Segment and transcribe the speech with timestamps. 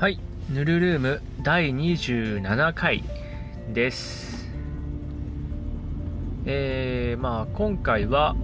[0.00, 0.18] はい、
[0.50, 3.04] ヌルルーム第27回
[3.74, 4.48] です。
[6.46, 8.34] えー、まあ今回は、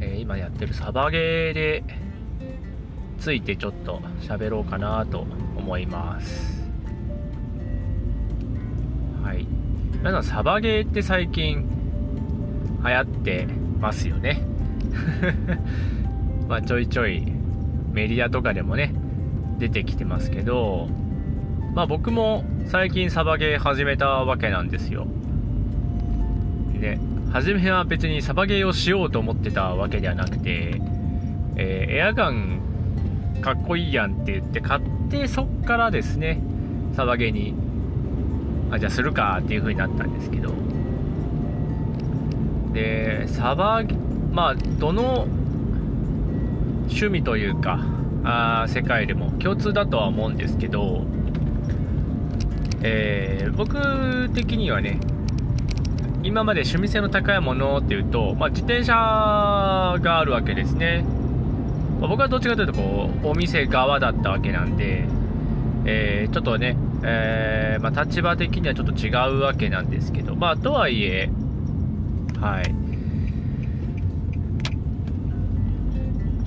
[0.00, 1.82] えー今やってるサバゲーで
[3.18, 5.20] ついてちょっと喋ろうかなと
[5.56, 6.62] 思います。
[9.24, 9.46] はい。
[9.92, 11.66] 皆さんサバゲーって最近
[12.84, 13.46] 流行って
[13.80, 14.42] ますよね。
[16.46, 17.40] まあちょいちょい
[17.92, 18.92] メディアとかでもね
[19.58, 20.88] 出てきてますけど
[21.74, 25.06] まあ僕も最近サバゲー始めたわけなんですよ。
[26.80, 26.98] で
[27.32, 30.80] 初めは別にサバゲーをしようと思ってたわけではなくて、
[31.56, 32.60] えーエアガン
[33.40, 36.40] かっこいいやんって言って買ってそっからですね
[36.94, 37.54] サバゲーに
[38.70, 40.52] あじゃあするかっていう風になったんですけど。
[42.72, 43.94] でサバゲ
[44.32, 45.26] まあどの
[46.92, 47.80] 趣味というか
[48.24, 51.04] あ世界でも共通だとは思うんですけど、
[52.82, 54.98] えー僕的にはね
[56.22, 61.04] 今まで趣味性の高いものっていうと、まあ、自転車があるわけですね、
[62.00, 65.04] まあ僕はどっちかというとこうお店側だったわけなんで、
[65.84, 71.28] えーちょっとね、えーまあ、立場的にはちょっと違うわけなんですけどまあとはいえ
[72.40, 72.74] はい。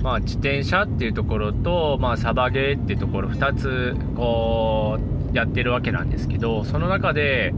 [0.06, 5.00] まあ、自転車っていうところと、まあ、サバゲーっていうところ2つこ
[5.32, 7.52] うやってるわけなんですけどその中で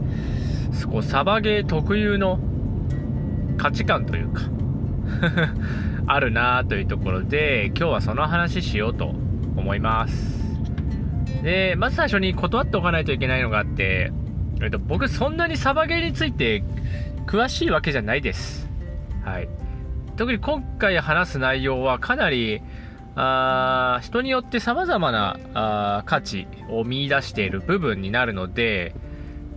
[0.91, 2.39] こうサバゲー特有の
[3.59, 4.41] 価値観というか
[6.07, 9.13] あるなというところで今日はその話しようと
[9.55, 10.39] 思います。
[11.43, 14.11] でまず最初に断っておかないといけないのがあって、
[14.59, 16.63] えっと、僕そんなにサバゲーについて
[17.27, 18.67] 詳しいわけじゃないです。
[19.23, 19.68] はい。
[20.19, 22.61] 特に今回話す内容はかなり
[23.15, 28.93] あ人によって様々なあ価値を見出している部分になるので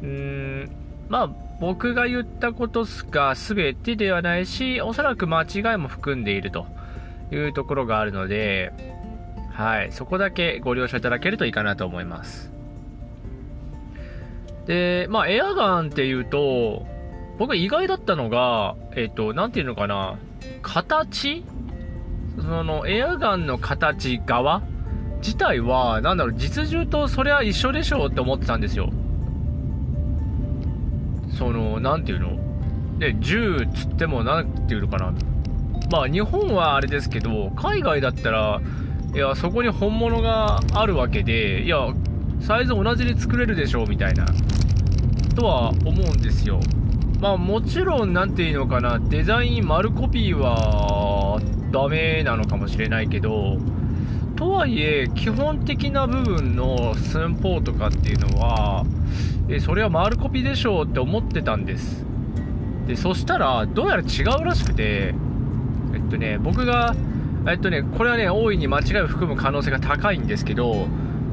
[0.04, 0.70] うん
[1.08, 6.66] まあ僕が言ったことが全てではないしおそらく間違いも含んでいると
[7.32, 8.72] いうところがあるので
[9.50, 12.52] はいそこだけご了承いただけるといいかなと思います。
[14.66, 16.86] でまあエアガンっていうと
[17.36, 20.18] 僕意外だったのがえっ、となんていうのかな。
[20.62, 21.44] 形？
[22.36, 24.62] そのエアガンの形側？
[25.18, 28.90] 自体はなんだろう実銃とそれは一緒でしょうって思ってたんですよ。
[31.38, 32.38] そのなんていうの？
[32.98, 35.12] で銃つってもなんていうのかな？
[35.90, 38.60] まあ日本はあれですけど海外だったら
[39.14, 41.92] いやそこに本物があるわけでいや
[42.40, 44.26] サイズ同じに作れるでしょうみたいな
[45.36, 46.60] とは思うんですよ。
[47.22, 51.40] まあもちろん何ていうのかなデザイン丸コピーは
[51.70, 53.58] ダメなのかもしれないけど
[54.34, 58.84] とはいえ基本的な部分の寸法とかっていうのは
[59.48, 62.04] えそれは丸コピーでしょうって思ってたんです。
[62.88, 65.14] でそしたらどうやら違うらしくて
[65.94, 66.96] えっとね僕が
[67.46, 70.88] えっとねこれはね大いに間違いを含む可能性が高いんですけど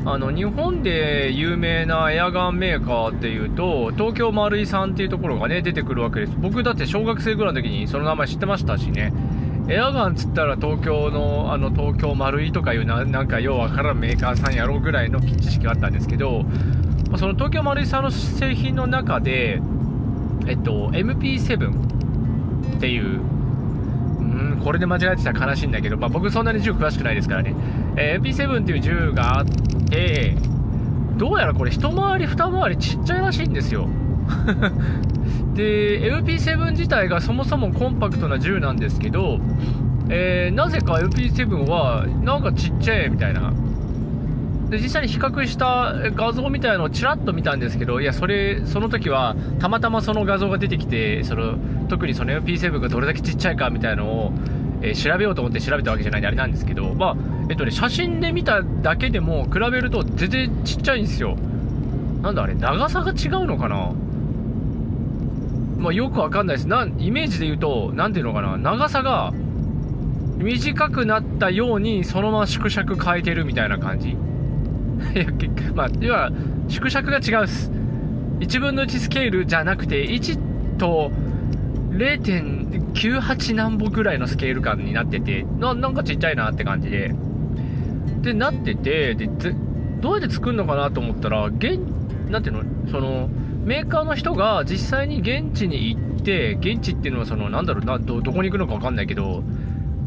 [0.05, 6.33] あの日本で有名なエアガンメーカーっていうと東京丸井さんっていうところがね出てくるわけです。
[6.37, 9.13] 僕だって小学生ぐらいの時にその名前知ってましたしね。
[9.69, 16.43] エアガンつったら東京のあの東京丸井とかいうななんかようわからんメーカーさんやろうぐらいの知識があったんですけど
[17.19, 19.61] その東京丸井さんの製品の中で
[20.47, 23.21] えっと MP7 っていう
[24.19, 24.23] う
[24.55, 27.53] んこれで間違えてたら悲しいんだけど、まあ、僕そんなに銃詳しくないですからね、
[27.95, 29.68] えー MP7 っていう銃があって
[31.17, 33.87] どうやらこれ一回り二回りちっちゃいらしいんですよ。
[35.53, 39.39] で MP7 自体がそもそもコンパクトな銃なんですけど、
[40.09, 43.53] えーなぜか MP7 はなんかちっちゃいみたいな。
[44.69, 51.55] で実際に比較した画像みたいのをちらっと見たんですけどいやそれその時はたまたまその画像が出てきてその
[51.89, 54.31] 特にその MP7 がどれだけちっちゃいかみたいのを、
[54.81, 57.15] えー調べようと思って調べたわけじゃないんであれなんですけどまあ
[57.49, 61.35] えっとね写真で見ただけでも比べると全然ちっちゃいんですよ。
[62.21, 63.91] なんだあれ長さが違うのかな？
[65.77, 66.67] まあよくわかんないです。
[66.67, 68.57] なイメージで言うと何ていうのかな？
[68.57, 69.31] 長さが
[70.37, 74.09] 短くなったようにそのまま縮尺変えてるみたいな感じ。
[75.15, 76.31] いや結局まあ要は
[76.67, 77.71] 縮尺が違うっす。
[78.39, 81.11] 1分の1スケールじゃなくて1と
[81.99, 87.13] 0.98何歩ぐらいのスケール感になっててななんかちっちゃいなって感じで。
[88.21, 89.29] でなっててで
[90.01, 91.79] どうやって作るのかなと思ったら現
[92.29, 92.91] なんていうの？
[92.91, 93.29] その
[93.63, 97.85] メーカーの人が実際に現地に行って現地っていうのはそのなんだろう？
[97.85, 99.43] などどこに行くのか分かんないけど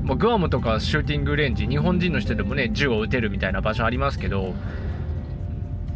[0.04, 4.52] まあ、グアムとかシューティングレンジ日本人の人でもね銃を撃てるみたいな場所ありますけど、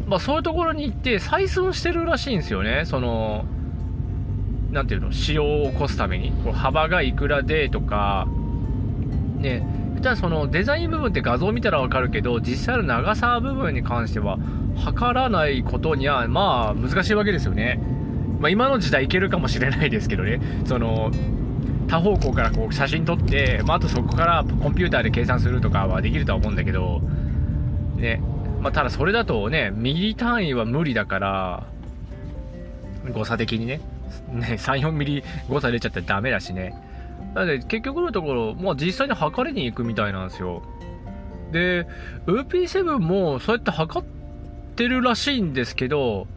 [0.05, 2.83] まあ、そういうところに行って採寸してるらしいんですよね。
[2.85, 3.45] その
[4.71, 8.27] なんていうの使用を起こすためにこう幅がいくらでとか
[9.37, 9.65] ね
[10.01, 14.37] じゃあそのデザイン部分って画像見たらわかるけど実際の長さ部分に関しては
[14.75, 17.79] 測らないことにはまあ難しいわけですよね、
[18.39, 20.39] まあ、今の時代いけるかもしれないですけどね。
[20.65, 21.11] その
[21.87, 27.01] 多方向からこう写真撮って、まあ、あとそこからコンピューターで計算するとかはできるとは思うんだけど
[27.95, 28.21] ね
[28.61, 31.67] まあ、ただそれだとねミリ単位は無理だから
[33.13, 33.79] 誤差的にね。
[34.29, 36.73] ね34ミリ誤差出ちゃったらダメだしね。
[37.33, 40.63] なので結局のところ、まあ、実際に測りに行くみたいなんですよ。
[41.51, 41.87] で
[42.25, 44.07] UP7 もそうやって測っ
[44.75, 46.27] てるらしいんですけど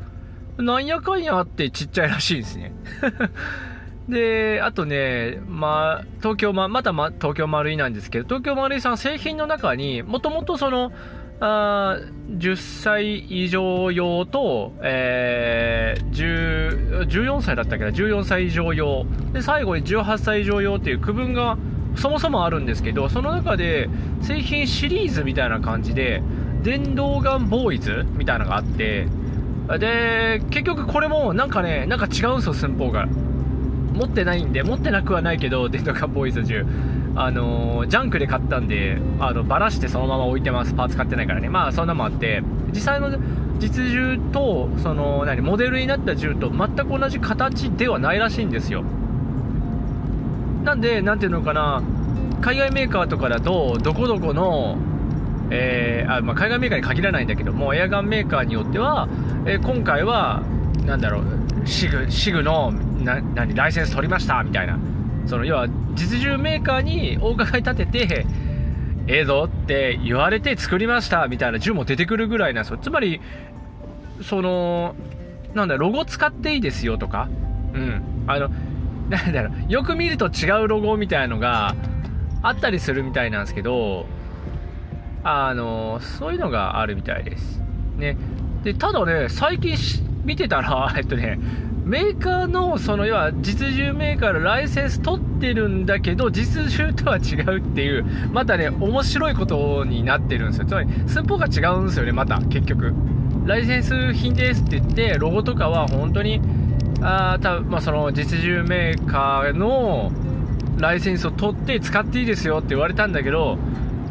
[0.57, 2.73] なんやかんやあってちっちゃいらしいんですね。
[4.09, 10.93] で、あとね、まあ、東京、ま、また、ま、東京丸井なんですけど、東京丸井さん製品の中にもともとその、
[11.41, 11.99] あ
[12.29, 19.07] 10歳以上用と、えー、14歳だったけな、14歳以上用。
[19.33, 21.57] で、最後に18歳以上用っていう区分が
[21.97, 23.89] そもそもあるんですけど、その中で
[24.21, 26.23] 製品シリーズみたいな感じで、
[26.63, 29.07] 電動ガンボーイズみたいなのがあって、
[29.79, 33.07] で、結局これもなんかね、なんか違うんですよ、寸法が。
[33.95, 36.65] 持ってないんで、持ってなくはないけど、電動ガンボーイズ銃。
[37.23, 40.73] あの、ジャンクで買ったんで、あの、ばらしてそのまま置いてます。
[40.73, 41.51] パーツ買ってないからね。
[41.51, 43.11] まあ、そんなもあって、実際の
[43.59, 48.83] 実銃と、その、何、モデルになった銃と全く同じ形ではないらしいんですよ。
[50.65, 51.83] なんで、なんていうのかな、
[52.41, 54.79] 海外メーカーとかだと、どこどこの、
[55.51, 59.09] えー、あまあ、海外メーカーに限らないんだけども、エアガンメーカーによっては、
[59.45, 60.43] えー、今回は、
[60.87, 64.79] なんだろう、シグ、シグの、な、何、ライセンス取りました、みたいな。
[65.27, 68.27] その要は実銃メーカーにお伺い立てて
[69.07, 72.79] ええぞって言われて作りましたみたいな銃も出てくるぐらいなんですよ。
[72.79, 73.21] つまり
[74.23, 74.95] その
[75.55, 77.29] なんだロゴ使っていいですよとか。
[77.75, 78.03] うん。
[78.27, 78.51] あの
[79.11, 79.73] なんだろう。
[79.73, 81.75] よく見ると違うロゴみたいなのが
[82.43, 84.07] あったりするみたいなんですけど
[85.25, 87.61] あのそういうのがあるみたいです。
[87.99, 88.17] ね。
[88.63, 89.77] でただね最近
[90.25, 91.39] 見てたら えっとね
[91.91, 100.67] メーカーの、その、要は、実銃メーカーのライセンス取ってるんだけど、実銃とは違うっていう、またね、面白いことになってるんですよ。
[100.67, 102.95] つまり、寸法が違うんですよね、また、結局。
[103.45, 106.41] ライセンス品ですって言って、ロゴとかは本当に、
[107.03, 110.13] あたまあ、その、実銃メーカーの
[110.79, 113.59] ライセンスを取って使っていいですよって言われたんだけど、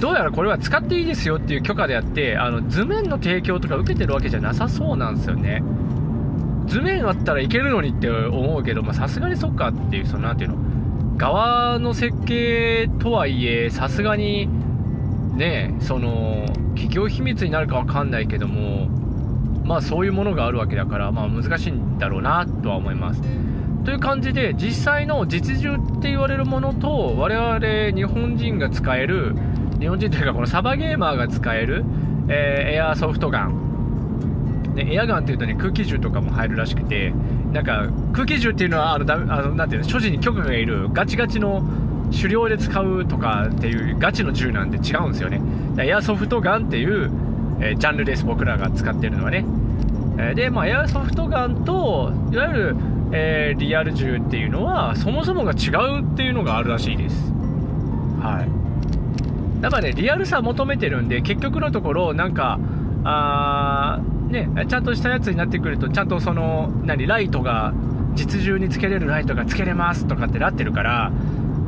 [0.02, 5.64] どうやらこれは使っていいですよっていう許可であって、あの、図面の提供とか受けてるわけじゃなさそうなんですよね。
[6.70, 10.58] 図面あったらいけるのにって思うけど、さすがにそっかっていう、そのなんていうの、
[11.18, 14.48] 側の設計とはいえ、さすがに、
[15.36, 16.46] ね、その、
[16.76, 18.88] 企業秘密になるかわかんないけども、
[19.66, 23.22] まあそういうものがあるわけだから、まあ難しいんだろうなとは思います。
[23.84, 29.36] という感じで、実際の実銃って言われるものと、我々日本人が使える、
[29.80, 31.84] 日本人というかこのサバゲーマーが使える、
[32.28, 33.69] えー、エアーソフトガン、
[34.84, 37.14] ね、エアガンっていうとね、空気銃とかも入るらしくて、
[37.54, 41.64] なんか、空気銃っていうのは、あの、だあのなんていうの、所持に許可がいる、ガチガチの
[42.12, 45.42] 狩猟で使うとかっていうガチの銃なんで違うんですよね。
[45.78, 47.12] エアソフトガンっていう、
[47.60, 49.46] えー、ジャンルです、僕らが使ってるのはね。
[50.18, 52.76] えー、で、まあ、エアソフトガンと、いわゆる、
[53.12, 55.70] えー、リアル銃っていうのは、そもそもが違
[56.00, 57.32] うっていうのがあるらしいです。
[58.22, 59.62] はい。
[59.62, 62.60] だからね、リアルさ求めてるんで、結局のところ、なんか、
[63.04, 67.74] あー、ね、ちゃんとしたやつになってくると、ちゃんとその、何、ライトが、
[68.16, 71.12] 実銃につけれるライトがつけれますとかってなってるから、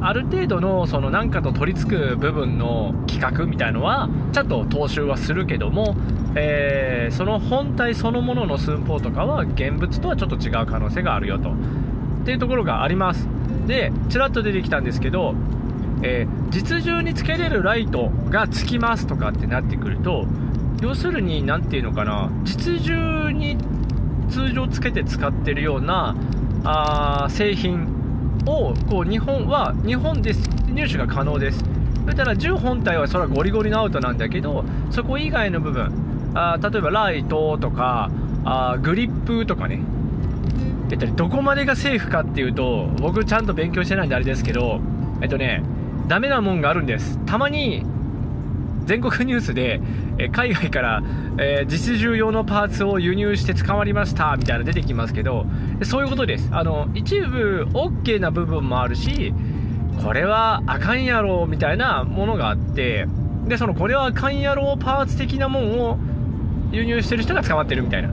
[0.03, 5.95] ある程度のその何かと取り付く部分の規格みたいのはちゃんと踏襲はするけども、
[6.35, 11.51] えー、その本体そのものの寸法とかは現物とはちょっと違う可能性があるよと。
[11.51, 11.53] っ
[12.25, 13.27] ていうところがあります。
[13.67, 15.35] でちらっと出てきたんですけど、
[16.01, 20.25] えー、実銃につけれるライトがつきますとかってなってくると
[20.81, 23.57] 要するに何ていうのかな実銃に
[24.29, 26.15] 通常つけて使ってるような
[26.63, 27.87] あ製品
[28.45, 30.33] をこう日本は日本で
[30.67, 31.63] 入手が可能です。
[32.05, 38.09] そしたら銃本体はそれはゴリゴリのアウトなんだけどそこ以外の部分あ例えばライトとか
[38.43, 39.81] あグリップとかね。
[40.89, 44.81] えっと、どこまでがセーフかっていうと僕ちゃんと勉強してないんであれですけど
[45.21, 45.63] えっとね
[46.09, 47.19] ダメなもんがあるんです。
[47.25, 47.85] たまに
[48.91, 49.79] 全国ニュースで、
[50.17, 51.01] え海外から、
[51.37, 55.45] えー、実銃用のパーツを輸入して捕まりましたみたいな出てきますけど
[55.83, 56.49] そういうことです。
[56.51, 59.33] あの一部 OK な部分もあるし
[60.03, 63.07] これはあかんやろみたいなものがあって
[63.47, 65.97] でそのこれはあかんやろパーツ的なもんを
[66.73, 68.09] 輸入してる人が捕まってるみたいな、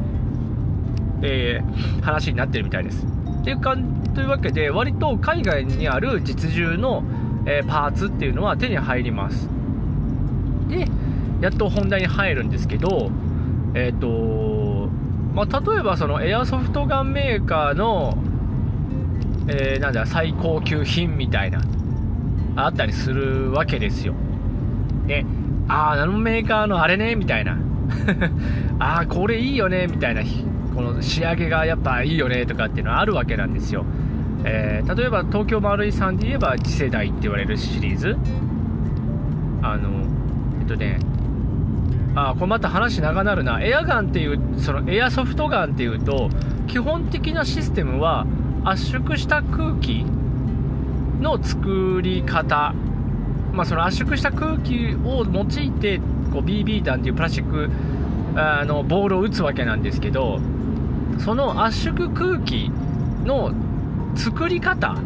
[1.23, 3.05] えー、話になってるみたいです。
[3.05, 3.77] っていうか
[4.15, 7.03] というわけで割と海外にある実銃の、
[7.47, 9.58] えー、パーツっていうのは手に入ります。
[10.69, 10.87] で
[11.41, 13.11] やっと本題に入るんですけど
[13.75, 14.69] えっ、ー、と
[15.35, 18.19] まあ、例えばそのエアソフトガンメーカーの、
[19.47, 21.61] えー、なんだ最高級品みたいな
[22.57, 24.15] あったりするわけですよ。
[25.07, 25.25] ね、
[25.69, 27.57] ああ、あのメーカーのあれね、みたいな。
[28.81, 30.23] ああ、これいいよね、みたいな。
[30.75, 33.85] この仕上げがやっぱいいよね、とかっていうのはあるわけなんですよ。
[34.43, 38.17] えー、例えば東京丸井さんで言えば次世代って言われるシリーズ。
[39.63, 39.89] あの、
[40.69, 41.01] とね、
[42.15, 43.63] あこれまた話長なるな。
[43.63, 46.31] エアガンっていう、そのエアソフトガンっていうと、
[46.67, 48.27] 基本的なシステムは
[48.65, 50.05] 圧縮した空気
[51.21, 52.75] の作り方、
[53.53, 55.99] まあ、その圧縮した空気を用いて
[56.33, 57.71] こう BB 弾っていうプラスチック
[58.37, 60.39] あのボールを打つわけなんですけど
[61.19, 62.71] その圧縮空気
[63.25, 63.53] の
[64.15, 64.97] 作り方。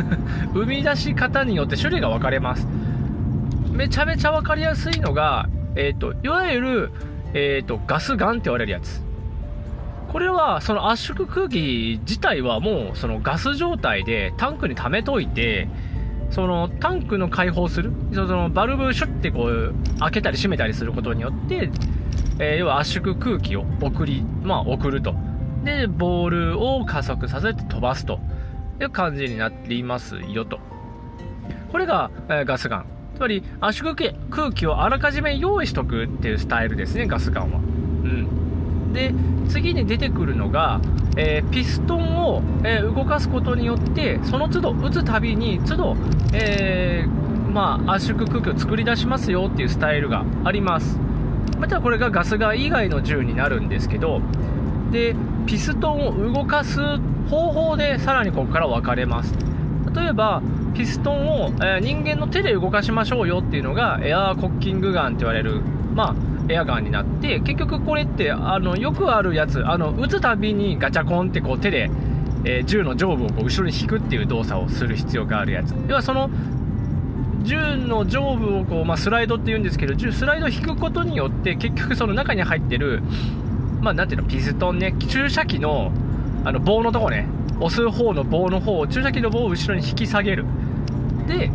[0.54, 2.66] 生み出し方によって種類が分かれます。
[3.72, 6.92] めちゃめちゃ分かりやすいのが、えーと、いわゆる、
[7.34, 9.02] えーとガスガンって言われるやつ。
[10.12, 15.68] これはその圧縮空気自体はもうそのガス状態でタンクに溜めといて
[16.28, 17.92] そのタンクの開放する。
[18.12, 21.70] そのバルブシュッてこう開けたり閉めたりすることによって、
[22.38, 25.14] えー、要は圧縮空気を送りまあ送ると。
[25.64, 28.20] でボールを加速させて飛ばすと
[28.80, 30.58] いう感じになっていますよと。
[31.70, 32.91] これが、えー、ガスガン。
[33.16, 33.94] つまり圧縮
[34.30, 37.58] 空気をあらかじめ用意しとくっていうスタイルですねガスガンは。
[37.58, 38.92] うん。
[38.92, 39.14] で
[39.48, 40.80] 次に出てくるのが、
[41.16, 45.96] えー、ピストンを、えー、動かすことによってその都度打つたびに都度、
[46.32, 50.98] えー、まあ、圧縮空気を作り出しますよっていうスタイルがあります。
[51.62, 54.20] またこれがガスガン以外の銃になるんですけど
[54.90, 55.14] で
[55.46, 56.80] ピストンを動かす
[57.30, 59.32] 方法でさらにここから分かれます
[59.94, 60.42] 例えば
[60.74, 65.60] ピストンを、え人間の手で動かしましょうよっていうのがエアーコッキングガンって言われる
[65.94, 71.90] まあエアガンになって結局これってあのよくあるやつあの撃つたびにガチャコンってこう手で、
[72.44, 75.74] えー、銃の上部をこう後ろに引くっていう動作をする必要があるやつ。
[75.88, 76.30] 要はその
[77.42, 83.02] 銃の上部をこう、まあ、スライドっていうんですけど銃スライドを引くことによって結局その中に入ってる
[83.82, 85.92] まあ、なんていうのピストンね注射器の
[86.44, 87.26] あの棒のとこね
[87.60, 90.44] 押す方の棒の方を注射器の棒を後ろに引き下げる
[91.26, 91.50] で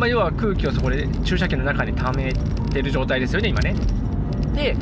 [0.00, 2.32] まあ、要は空気をそこで注射器の中に溜め
[2.72, 3.74] てる状態ですよね、今ね。
[4.54, 4.74] で、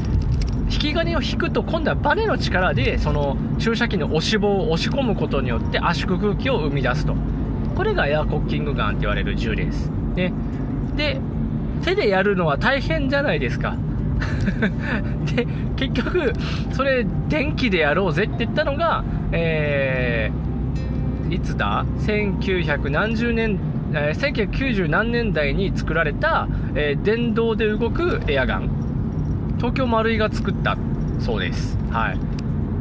[0.71, 7.17] 引き金を引くと今度はバネの力でその注射器の押し棒を押し込むことによって圧縮空気を生み出すと。
[7.75, 9.91] これがエアコッキングガンって言われる銃です。
[10.15, 10.33] ね。
[10.95, 11.21] で、
[11.83, 13.75] 手でやるのは大変じゃないですか。
[15.35, 15.47] で、
[15.77, 16.33] 結局、
[16.73, 23.59] それ電気でやろうぜって言ったのが、えー、いつだ ?1900 何十年
[23.91, 28.69] えー、1990何年代に作られた、えー、電動で動くエアガン。
[29.57, 30.77] 東京マルイが作った
[31.21, 31.79] そうです。
[31.91, 32.19] はい。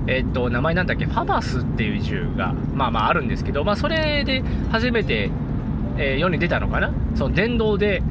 [0.08, 1.06] え、っと名前なんだっけ？
[1.06, 5.30] ファバスっていう銃がまあまああるんですけど、まあ、それで初めて、
[5.98, 6.92] えー、世に出たのかな？
[7.16, 8.04] その電動で、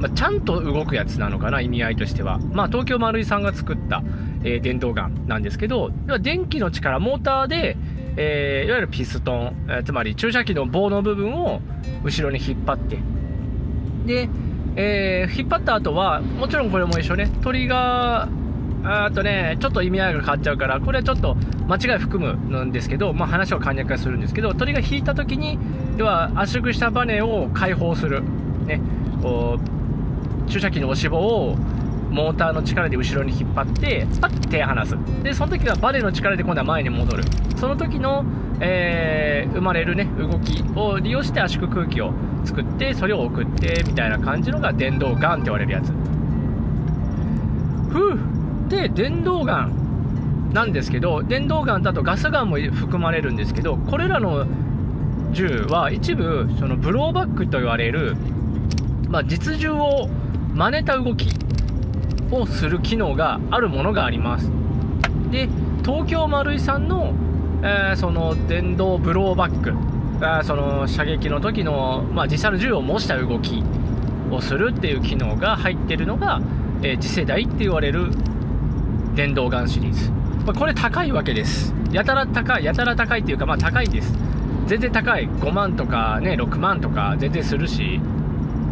[0.00, 2.38] まあ、ちゃんと動くやつなのかな意味合いとしては。
[2.52, 4.02] まあ東京マルイさんが作った、
[4.42, 7.76] えー、電動ガンなんですけど要は電気の力モーターで
[8.16, 11.60] えー、いわゆるピストン、えー、つまり注射器の棒の部分を
[12.02, 12.98] 後ろに引っ張って。
[14.04, 14.28] で、
[14.76, 17.30] えー、引っ張った後はもちろんこれも一緒ね。
[17.42, 18.40] トリガー
[18.82, 21.36] あとねちょっと意味合いが変わっちゃうからこれはちょっと
[21.68, 25.58] 間違い含むんですけど、まあ、話を簡略化するんですけど鳥が引いた時に
[25.98, 28.22] 要は圧縮したバネを解放する、
[28.66, 28.80] ね、
[29.22, 29.79] こう
[30.46, 31.56] 注射器の押し棒を
[32.10, 34.96] モーターの力で後ろに引っ張ってパッて手離す。
[35.22, 37.24] でその時はバネの力で今度は前に戻る。
[37.56, 38.24] その時の、
[38.60, 42.12] えー、生まれるね動きを利用して圧縮空気を
[42.44, 45.92] 作ってそれを送ってみたいな感じのが電動ガンって言われるやつ。
[47.90, 48.18] ふう。
[48.68, 54.46] で電動ガンなんですけど電動ガンだとガスガンも含まれるんですけどこれらの
[55.32, 58.16] 銃は一部そのブローバックと言われる、
[59.08, 60.08] まあ、実銃を
[60.54, 61.28] 真似た動き
[62.30, 64.50] をする機能があるものがあります。
[65.30, 65.48] で
[65.84, 67.14] 東京丸井さんの、
[67.62, 69.70] えー、その電動ブローバック、
[70.20, 73.62] えー、その射撃の時の、まあ、実際の銃を模した動き
[74.30, 76.40] をするっていう機能が入ってるのが、
[76.82, 78.10] えー、次世代って言われる
[79.14, 80.10] 電動ガンシリーズ、
[80.44, 81.74] まあ、これ高いわけです。
[81.92, 84.12] やたら高いやたら高いっていうかまあ高いです。
[84.66, 85.28] 全然高い。
[85.28, 88.00] 5万とかね6万とか全然するし。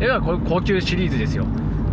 [0.01, 1.45] 要はこれ高級シリーズですよ。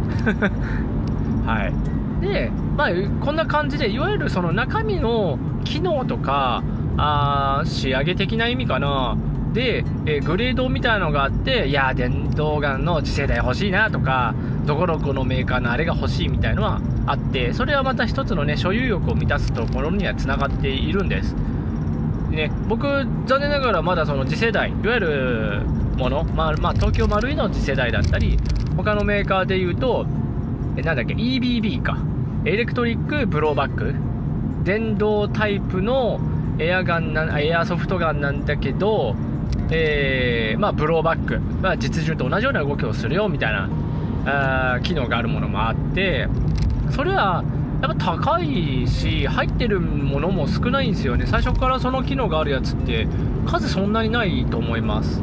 [1.45, 1.73] はい。
[2.21, 6.63] でまあこんな感じでいわゆるその中身の機能とか
[6.97, 9.17] あ仕上げ的な意味かな。
[9.55, 14.35] で、え、グレードみたいなのがあっていや電動ガンの次世代欲しいなとか
[14.65, 21.35] どこどこのメーカーのあれが欲しいみたいなのはあってそれはまた一つのね所有欲を満たすところにはつながっているんです。
[22.35, 22.85] ね僕
[23.25, 25.61] 残念ながらまだその次世代いわゆる
[25.97, 28.37] もの、まあ、まあ、東京丸いの次世代だったり
[28.75, 30.05] 他のメーカーでいうと
[30.77, 31.97] えなんだっけ EBB か。
[32.43, 33.95] エレクトリックブローバック。
[34.63, 36.19] 電動タイプの
[36.59, 39.15] エアガンなエアソフトガンなんだけど
[39.69, 43.69] えー、まあ、ブローバック、まあ、実銃と同じような動きをするよみたいな
[44.75, 46.27] あ機能があるものもあって
[46.91, 47.43] それは
[47.85, 51.27] やっぱ高いし入ってるものも少ないんですよね。
[51.27, 53.07] 最初からその機能があるやつって
[53.45, 55.21] 数そんなにないと思います。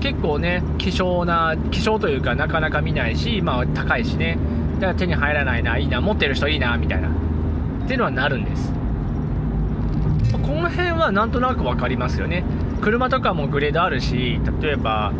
[0.00, 4.36] 結構ね希少な希少というかなかなか見ないしまあ高いしね。
[4.74, 7.08] だから手に入らないないいな持ってる人いいなみたいな。
[7.08, 7.12] っ
[7.86, 8.70] ていうのはなるんです。
[10.32, 12.44] この辺はなんとなく分かりますよね。
[12.82, 15.12] 車とかもグレードあるし例えば、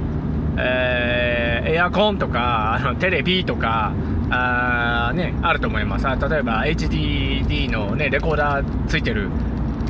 [0.58, 3.94] えー、エアコンとかあのテレビとか
[4.30, 6.06] あ,、ね、あると思います。
[6.06, 9.28] 例えば HDD の、ね、レコーダーついてる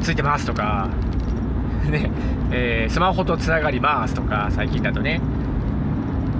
[0.02, 0.88] ついてますとか、
[1.90, 2.10] ね
[2.50, 5.20] えー、スマホとつながりますとか最近だとね。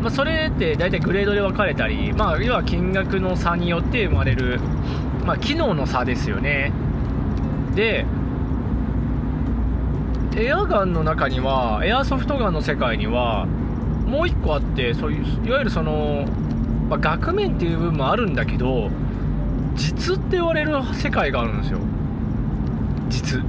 [0.03, 4.59] まあ、それって大体グレードで分かれたり、まあ、要は金額の差によって生まれる、
[5.27, 6.73] まあ、機能の差ですよね。
[7.75, 8.07] で
[10.37, 13.47] エアガンの中にはエアソフトガンの世界には
[14.07, 16.25] もう1個あってそういういわゆるその、
[16.91, 18.91] まあ、額面っていう部分もあるんだけど
[19.77, 21.79] 実って言われる世界があるんですよ。
[23.09, 23.41] 実。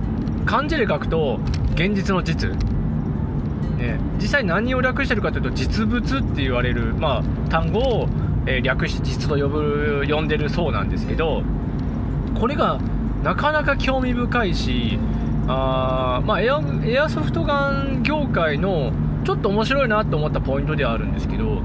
[0.45, 1.39] 漢字で書くと
[1.73, 2.51] 現実の実。
[2.51, 8.07] ね、実際何を略してるかというと実物って言われる、まあ、単語を、
[8.45, 11.41] えー、略して実と呼ぶ呼んでるそうなんですけど
[12.39, 12.79] これが
[13.23, 14.99] なかなか興味深いし
[15.47, 18.91] あまあエアエアソフトガン業界の
[19.23, 21.63] ちょっと面白いなと思ったポイントではあるんですけど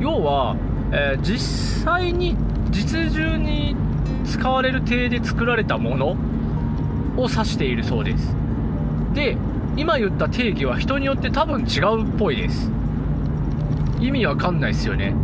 [0.00, 0.56] 要は、
[0.96, 2.36] えー、実際に
[2.70, 3.74] 実銃に
[4.24, 6.10] 使われる体で作られたもの
[7.16, 8.34] を指しているそうです。
[9.12, 9.36] で
[9.76, 12.70] 今言った定義は人によって多分違うっぽいです。
[14.00, 15.14] 意味わかんないですよね。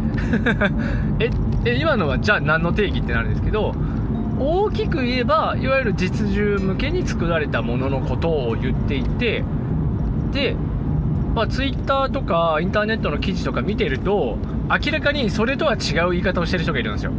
[1.21, 1.31] え
[1.65, 3.75] え今のはじゃあ何の定義ってなるんですけど
[4.41, 9.45] 大きく言えばいわゆる実銃向けに作られたもののことを言っていて
[10.33, 10.57] で、
[11.35, 14.39] まあ、Twitter とかインターネットの記事とか見てると
[14.71, 17.13] 明らかにそれとは違う言い方をしてる人がいるんですよ。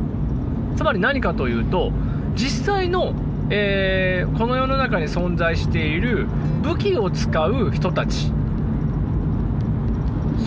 [0.77, 1.91] つまり何かというと
[2.35, 3.13] 実際の、
[3.49, 6.27] えー、この世の中に存在している
[6.63, 8.31] 武器を使う人たち。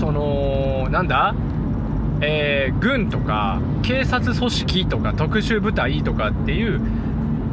[0.01, 1.35] そのなんだ？
[2.21, 6.81] えー、軍とか警察組織とか特殊部隊とかっていう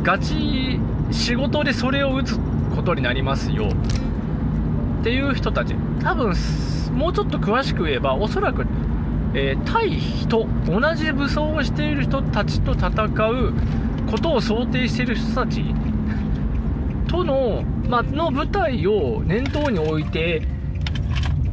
[0.01, 0.79] ガチ
[1.11, 2.39] 仕事でそれを打つ
[2.75, 3.67] ことになりますよ。
[5.01, 5.75] っていう人たち。
[6.01, 6.33] 多分
[6.93, 8.65] もうちょっと詳しく言えばおそらく、
[9.33, 13.53] えー、対人同じ武装をしている人たちと戦う
[14.09, 15.63] ことを想定している人たち。
[17.07, 20.47] との,、まの部隊を念頭に置いて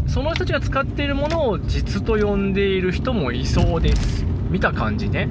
[0.07, 4.25] その人たちが使っているものを実と呼んでいる人もいそうです。
[4.51, 5.29] 見た感じね。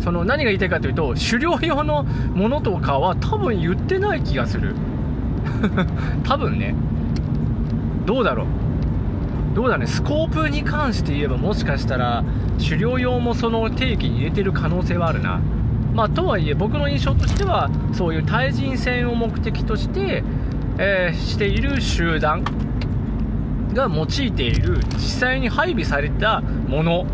[0.00, 4.74] その何が言いたいかというと狩猟用のものとかは多分言ってない気がする。
[6.24, 6.74] 多分ね。
[8.04, 8.46] どうだろう。
[9.54, 9.86] どうだね？
[9.86, 12.24] スコープに関して言えばもしかしたら
[12.58, 15.40] 狩猟用もその定義に入れてる可能性はあるな。
[15.94, 20.24] まあとはいえ僕の印象としてはそういう対人戦を目的として、
[20.78, 22.42] えー、している集団
[23.74, 27.04] が用いている実際に配備されたものを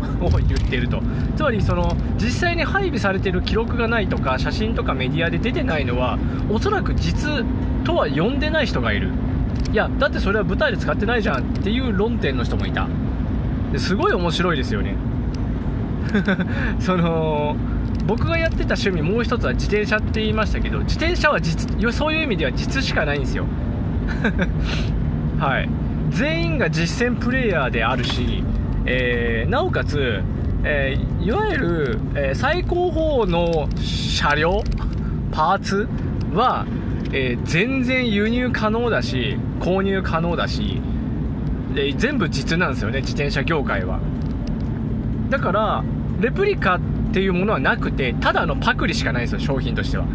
[0.47, 1.01] 言ってると。
[1.35, 6.17] つまりその実際に配備されてる記録がないとか写真とかメディアで出てないのは
[6.49, 7.45] おそらく実
[7.83, 9.11] とは呼んでない人がいる。
[9.71, 12.87] いやだってそれは舞台で使ってないじゃんっていう論点の人もいた。
[13.77, 14.95] すごい面白いですよね。
[16.79, 17.55] その
[18.07, 23.45] 僕がやってた趣味もう一つは自転車って言いましたけど自転車は実そういう意味では実しかないんですよ。
[25.37, 25.69] はい。
[26.09, 28.43] 全員が実戦プレイヤーであるし、
[28.85, 30.23] えー、なおかつ、
[30.63, 34.63] えー、いわゆる、えー、最高峰の車両
[35.31, 35.87] パーツ
[36.33, 36.65] は、
[37.11, 40.81] え全然輸入可能だし購入可能だし、
[41.75, 43.99] え全部実なんですよね自転車業界は。
[45.29, 45.83] だから
[46.19, 46.79] レプリカっ
[47.13, 50.05] ていうものはなくてただのパクリしかないんですよ商品としては。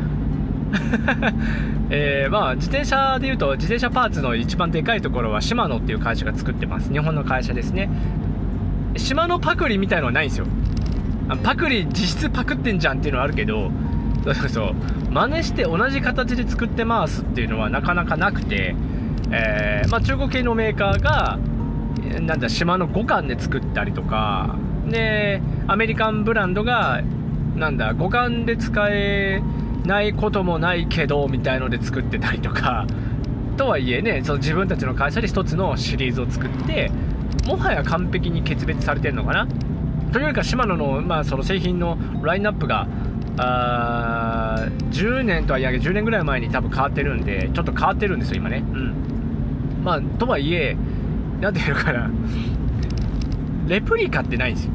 [1.91, 6.93] えー、まあ自転車でいうと自転車パーツの一番でかいところはシマノっていう会社が作ってます。
[6.93, 7.89] 日本の会社ですね。
[8.97, 10.47] シマノパクリみたいのはないんですよ。
[11.43, 13.71] パクリ実質パクってんじゃんっていうのはあるけど
[14.25, 14.35] そう。
[14.35, 14.49] そう。
[14.49, 14.75] そう。
[15.11, 17.49] 真似して同じ形で作ってますっていう。
[17.49, 18.75] のはなかなかなくて、
[19.31, 21.39] えー、まあ、中国系のメーカーが
[22.21, 24.57] なんだ島の五感で作ったりとか
[24.87, 27.03] でアメリカンブランドが
[27.57, 29.43] なんだ五感で使え
[29.85, 32.87] ないこともないけどみたいので作ってたりとか
[33.57, 36.91] とはいえねその自分たちの会社で1つのシリーズを作って
[37.47, 39.49] もはや完璧に決別されてるのかな
[40.14, 42.87] というかシマノの,、まあその製品のラインナップが
[43.37, 48.59] あ10年とはいえ10年ぐらい前に多分変わってるんでちょっと変わってるんですよ今ね。
[48.59, 48.94] うん。
[49.83, 50.77] まあとはいえ
[51.40, 52.09] 何ていうのかな。
[53.66, 54.72] レプリカってないんですよ。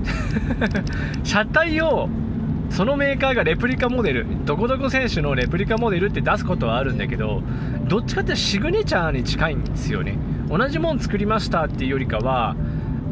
[1.24, 2.10] 車体を
[2.70, 7.42] そのメーカーがレプリカモデルどこどこ選手のレプリカモデルって出すことはあるんだけど
[7.88, 10.18] どっちかってシグネチャーに近いんですよね。
[10.50, 12.58] 同じもん作りましたっていうよりかは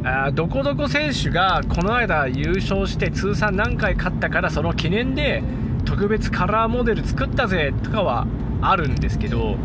[0.03, 5.43] あどこどこ選手がこの間優勝して通算何回勝ったからその記念で
[5.85, 8.27] 特別カラーモデル作ったぜとかは
[8.61, 9.57] あるんですけど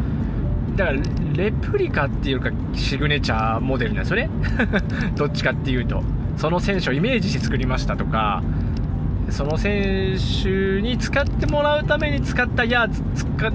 [0.76, 1.00] だから
[1.34, 4.30] レプリカっていうかシグネチャーモデルなんですよね。
[5.16, 6.02] どっちかっていうと。
[6.36, 8.42] その選手をイメージして作りましたとか
[9.28, 13.02] その選手に使ってもらうために使ったやつ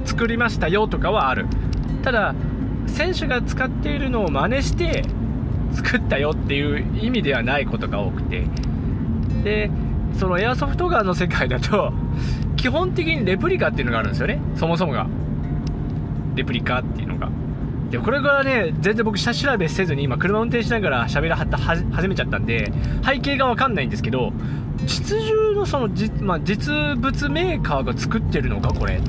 [0.06, 1.48] 作りましたよとかはある。
[2.04, 2.36] ただ
[2.86, 5.04] 選手が使っているのを真似して
[5.72, 8.46] 作ったよっていう意味ではないことが多くて。
[9.44, 9.70] で
[10.14, 11.94] そのエアソフトガンの世界だと
[12.58, 14.40] 基本的にレプリカっていうのがあるんですよね。
[14.56, 15.08] そもそもが。
[16.36, 17.30] レプリカっていうのが。
[17.92, 24.34] でこれからね全然僕下調べせずに今車運転しながら喋らはった始めちゃったんで背景が分かんないんですけど
[24.86, 29.00] 実銃のそのじ、まあ、実物メーカーが作ってるのかこれ。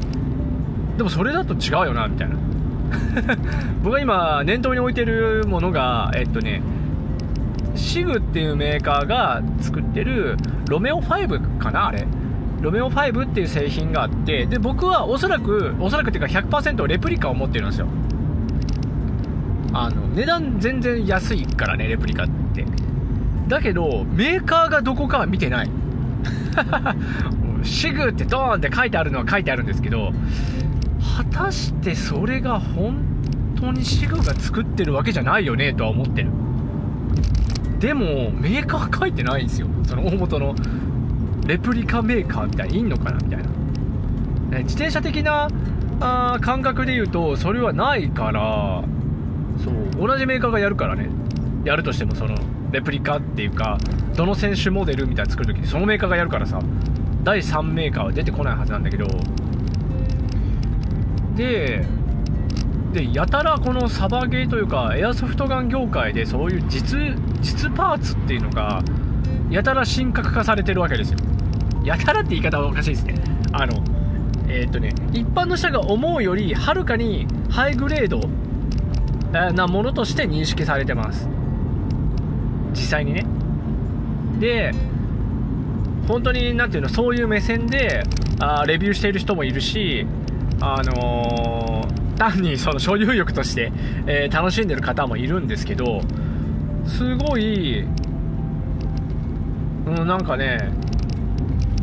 [0.97, 2.37] でもそれだと違うよなみたいな。
[3.83, 6.63] 僕が今念頭に置いてるものがえっとね
[7.75, 10.37] シグっていうメーカーが作ってる
[10.69, 12.07] ロメオ5かなあれ。
[12.61, 17.87] ロメオ5っていう製品があってで僕はおそらくおそらくっていうか100%レプリカを持ってるんですよ。
[19.73, 22.67] あの値段全然安いからねレプリカって。
[23.47, 25.71] だけどメーカーがどこかは見てない。
[27.63, 30.13] シグってドーンって書いてあるのは書いてあるんですけど
[31.17, 33.05] 果たしてそれが本
[33.61, 36.31] 当にシグが作ってるわけじゃないよねとは思ってる。
[37.79, 39.69] でもメーカー書いてないんですよ。
[39.87, 40.55] その大元の
[41.47, 44.59] レプリカメーカーみたいにいんのかなみたいな。
[44.61, 45.49] 自転車的な
[46.01, 48.83] あ感覚で言うとそれはないから
[49.63, 51.09] そう同じメーカーがやるからね。
[51.65, 52.37] やるとしてもその
[52.71, 53.79] レプリカっていうか
[54.15, 56.61] どの選手モデルみたいな作る時にそのメーカーがやるからさ
[57.25, 59.07] 第3メーカーは出てこないはずなんだけど
[61.39, 61.85] で
[62.93, 66.99] でやたらこのサバゲーというかエアソフトガン業界でそういう実
[67.41, 68.83] 実パーツっていうのが
[69.49, 71.19] やたら神格化されてるわけですよ。
[71.85, 73.15] やたらって言い方はおかしいですね。
[73.53, 73.83] あの
[74.49, 78.21] えー、っとね一般の人が思うよりはるかにハイグレード
[79.53, 81.29] なものとして認識されてます。
[82.73, 83.25] 実際にね。
[84.41, 84.73] で
[86.09, 88.03] 本当に何ていうのそういう目線で
[88.41, 90.07] あレビューしている人もいるし
[90.61, 93.73] あのー、単にその所有欲として、
[94.07, 96.01] えー、楽しんでる方もいるんですけど
[96.87, 97.87] すごい、う
[99.91, 100.71] ん、なんかね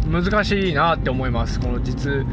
[0.07, 1.59] 難しいなって思います。
[1.59, 2.25] この実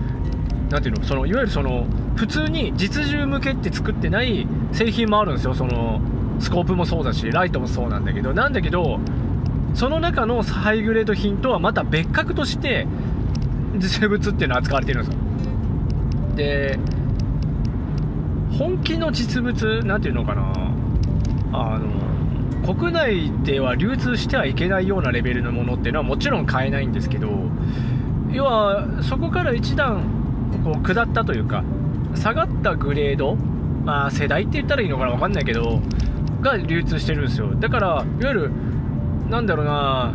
[0.71, 5.55] 何ていうのそのいわゆるその普通に実銃向けって作ってない製品もあるんですよ。
[5.55, 6.01] その
[6.39, 8.35] スコープもそうだしライトもそうなんだけど。
[8.35, 9.01] なんだけど
[9.75, 12.87] その中のハイグレード品とはまた別格として
[13.79, 15.22] 実物っていうのは扱われてるんですよ。
[16.37, 16.79] で
[18.59, 20.53] 本気の実物何ていうのかな。
[21.55, 22.03] あの
[22.75, 27.29] 国内では流通してはいけないようなレベルのものっていうのはもちろん買えないんですけど
[28.31, 30.05] 要はそこから一段
[30.65, 31.65] こう下ったというか
[32.15, 33.35] 下がったグレード
[33.85, 35.81] まあ世代って言ったらいいのかな分かんないけど
[36.41, 37.55] が流通してるんですよ。
[37.55, 38.51] だからいわゆる
[39.29, 40.13] なんだろうな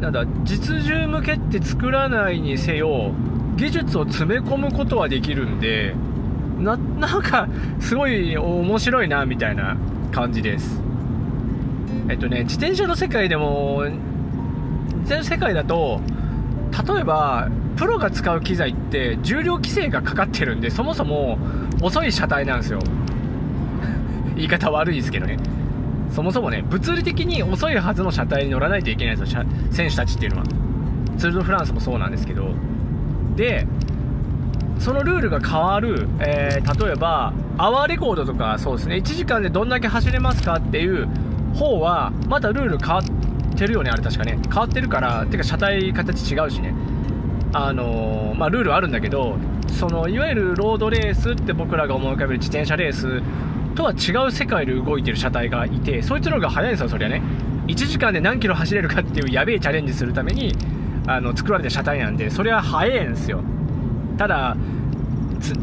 [0.00, 3.12] なんだ実銃向けって作らないにせよ
[3.58, 5.94] 技術を詰め込むことはできるんで
[6.58, 7.48] ななんか
[7.80, 9.76] すごい面白いなみたいな
[10.12, 10.80] 感じです。
[12.08, 16.00] えっとね自転車の世界でも自転車の世界だと
[16.86, 21.38] 例えばプロが使う機材って重量規制がかかってるんでそもそも
[21.82, 22.80] 遅い車体なんですよ。
[24.36, 25.36] 言い方悪いですけどね。
[26.10, 30.44] そもそもね物理的に遅いはずの車体に乗らないといけないんですよ選手たちっていうのは。
[31.18, 32.54] ツール・ド・フランスもそうなんですけど。
[33.38, 33.66] で
[34.80, 41.08] そのルールが変わる、えー、例えばアワーレコードとかそうですね1時間でどんだけ走れますかっていう
[41.54, 44.38] 方はまたルール変わってるよねあれ確かね。
[44.48, 46.74] 変わってるからてか車体形違うしね。
[47.52, 49.36] あのー、まあ、ルールあるんだけど
[49.68, 53.22] そのいわゆるロードレースって僕らが思い浮かべる自転車レース
[53.74, 57.22] とは違う世界で動いてる車体がいてそいつの方が速いんですよそりゃね。
[57.68, 60.52] 1時間で何キロ走れるかっていうやべえチャレンジするために
[61.08, 63.40] あの作られた車体なんでそれは速いんすよ。
[64.18, 64.56] ただ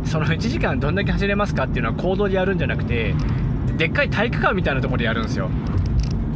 [0.05, 3.13] その1時間どんだけ走れますかっていうのは行動でやるんじゃなくて
[3.77, 5.49] でっかい体育館みたいなところでやるんですよ。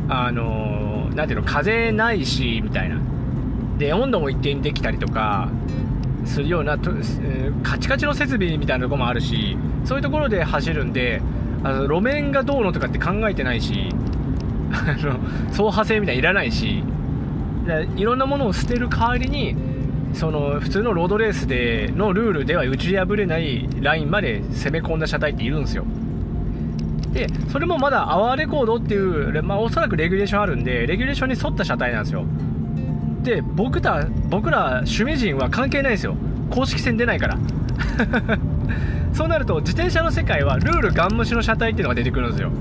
[0.09, 2.97] あの何ていうの風ないしみたいな。
[3.79, 5.49] で温度も一定にできたりとか
[6.25, 6.77] するような
[7.63, 11.21] カチカチの設備みたいなとこもあるしそういうところで走るんで
[11.63, 13.89] あの路面がどうのとかって考えてないし
[14.71, 16.83] あの走破性みたいないらないし
[17.69, 19.55] でいろんなものを捨てる代わりに
[20.13, 25.85] その普通のロードレースでのルールでは打ち破れないラインまで攻め込んだ車体っているんですよ。
[27.13, 32.25] でそれもまだアワーレコードっていう、まあ、おそらくレギュレーションあるんでレギュレーションに沿った車体なんですよ。
[33.23, 36.15] で僕ら僕ら趣味人は関係ないですよ。
[36.49, 37.37] 公式戦出ないから。
[39.13, 42.51] そうなると自転車の世界はルールガン無視の車体っていうのが出てくるんですよ。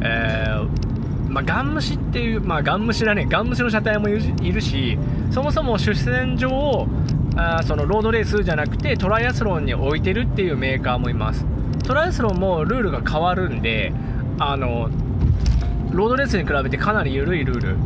[0.00, 0.87] えー、
[1.28, 4.12] まあ、ガン無視っていう、まあ、ガン無視だね、ガン無視の車体もい
[4.52, 4.98] るし、
[5.30, 6.88] そもそも主戦場を
[7.36, 11.46] あそのロードレースじゃなくてトライアスロンに置いてるっていうメーカーもいます。
[11.86, 13.92] トライアスロンもルールが変わるんで、
[14.38, 14.90] あの
[15.92, 17.76] ロードレースに比べてかなり緩いルール、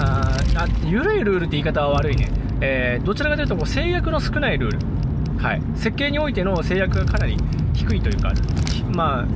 [0.00, 2.28] ああ緩いルールって言い方は悪いね、
[2.60, 4.70] えー、どちらかというとこう制約の少ないルー
[5.36, 7.36] ル、はい、設計においての制約がかなり
[7.74, 8.32] 低いというか、
[8.94, 9.26] まあ、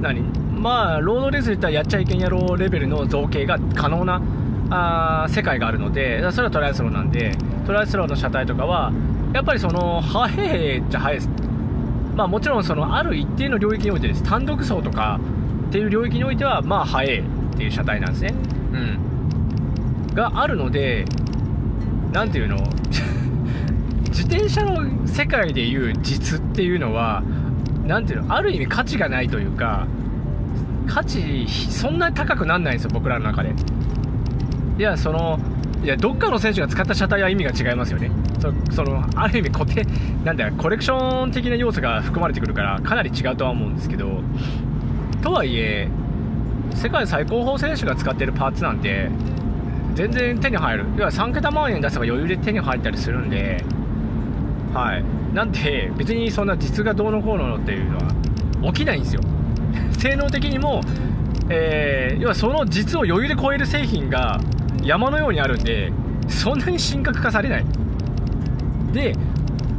[0.00, 0.43] 何？
[0.64, 4.22] まあロードレースで言ったらやっちゃいけんやろうレベルの造形が可能な
[4.70, 8.90] あ世界があるのでそれはトライアスロンなんでトライアスロンの車体とかは
[9.34, 11.28] やっぱりその速いじゃ速いです。
[12.16, 14.22] まあもちろんそのある一定の領域においてです。
[14.22, 15.20] 単独走とか
[15.68, 17.22] っていう領域においてはまあ速いっ
[17.58, 18.34] ていう車体なんですね。
[18.72, 18.98] うん
[20.14, 21.04] があるので
[22.12, 22.56] 何ていうの？
[24.08, 27.22] 自転車の世界でいう実っていうのは
[27.86, 28.34] 何ていうの？
[28.34, 29.86] ある意味価値がないというか
[30.86, 33.52] 価値そんなに高くなんないんですよ僕らの中で。
[34.78, 35.38] いやその
[35.82, 38.10] いやどっかの選手が使った車体は意味が違いますよね。
[38.72, 39.86] そのある意味固定
[40.24, 44.22] なんだコレクション的な要素が含まれてくるからかなり違うとは思うんですけど。
[45.22, 45.88] とはいえ
[46.74, 49.08] 世界最高峰選手が使ってるパーツなんて
[49.94, 50.86] 全然手に入る。
[50.96, 53.64] 要は3桁万円出せば余裕で手に入ったりするんで。
[54.72, 55.04] はい。
[55.34, 59.22] なんで別にそんな実がどうのこうのっていうのは起きないんですよ。
[59.98, 60.80] 性能的にも、
[61.48, 64.40] えー、要はその実を余裕で超える製品が
[64.82, 65.92] 山のようにあるんで
[66.28, 67.64] そんなに神格化されない。
[68.92, 69.14] で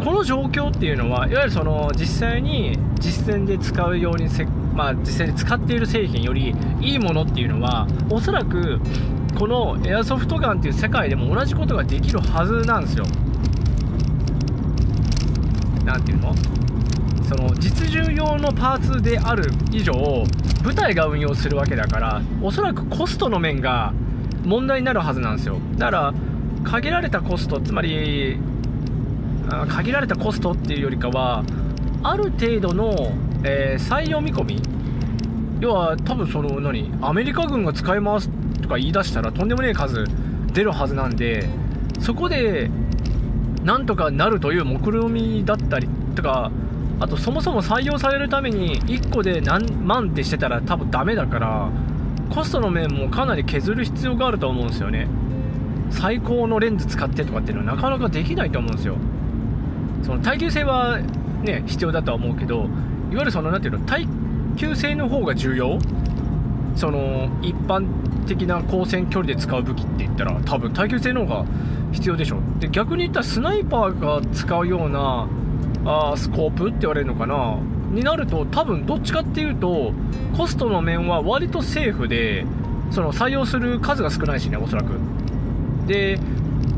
[0.04, 8.80] この状況っていうのはいわゆるその実際に実践で使うようにせ、まあ、実際に使っている製品よりいいものっていうのはおそらく
[9.40, 13.06] このエアソフトガンっていう世界でも同じことができるはずなんですよ。
[15.86, 16.34] 何ていうの？
[17.28, 19.94] その実銃用のパーツである以上
[20.64, 23.94] 部隊が運用するわけだからおそらくコストの面が
[24.44, 25.58] 問題になるはずなんですよ。
[25.78, 26.14] だから
[26.64, 28.40] 限られたコストつまり
[29.68, 31.44] 限られたコストっていうよりかは
[32.04, 33.12] ある程度の、
[33.44, 34.62] えー、採用見込み。
[35.62, 38.30] 要は多分その何アメリカ軍が使い回す
[38.62, 40.06] とか言い出したらとんでもねえ数
[40.52, 41.48] 出るはずなんで
[42.02, 42.70] そこで
[43.64, 46.52] なんとかなるという目論みだったりとか
[47.00, 51.70] あとそもそも採用されるために1個で何万ってしてたら多分ダメだから
[52.30, 55.08] コストの面もかなり削る必要があると思うんですよね。
[55.92, 58.96] 最高のレンズ使ってとかっていうのはなかなかできないと思うんですよ。
[60.04, 61.00] その耐久性は
[61.44, 62.70] ね必要だとは思うけどいわ
[63.20, 64.08] ゆるその何ていうの耐
[64.56, 65.80] 久性の方が重要？
[66.76, 67.86] その一般
[68.26, 71.46] 的な光線距離で使う武器って言ったら多分耐久性の方が
[71.92, 72.40] 必要でしょ。
[72.60, 75.28] で逆に言ったらスナイパーが使うような
[75.86, 77.58] あスコープって言われるのかな？
[77.92, 79.94] になると多分どっちかっていうと
[80.36, 82.46] コストの面は割とセーフで
[82.92, 85.00] その採用する数が少ないしねおそらく。
[85.88, 86.20] で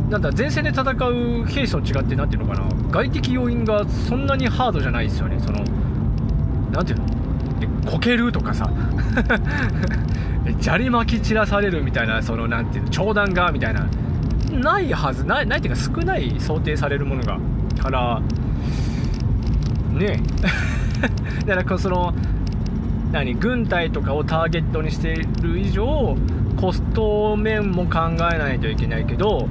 [0.10, 2.68] なんだ前線で戦う兵士と違って何ていうのかな？
[2.92, 5.40] 外的要因がそんなにハードじゃないですよね。
[5.40, 5.64] その
[6.72, 7.92] 何ていうの？
[7.92, 8.70] こけるとかさ。
[10.62, 12.90] 砂利巻き散らされるみたいなその何ていうの？
[12.90, 13.88] 長弾がみたいな。
[14.52, 17.40] ないはずないないっていうか少ない想定されるものが。
[17.82, 18.22] から
[19.98, 20.22] ね。
[21.46, 22.14] だからその
[23.12, 26.18] 何軍隊とかをターゲットにしている以上
[26.58, 28.00] コスト面も考
[28.34, 29.48] えないといけないけど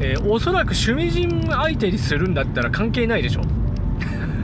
[0.00, 3.42] えー、おそらく趣味人相手にするんだったら関係ないでしょ。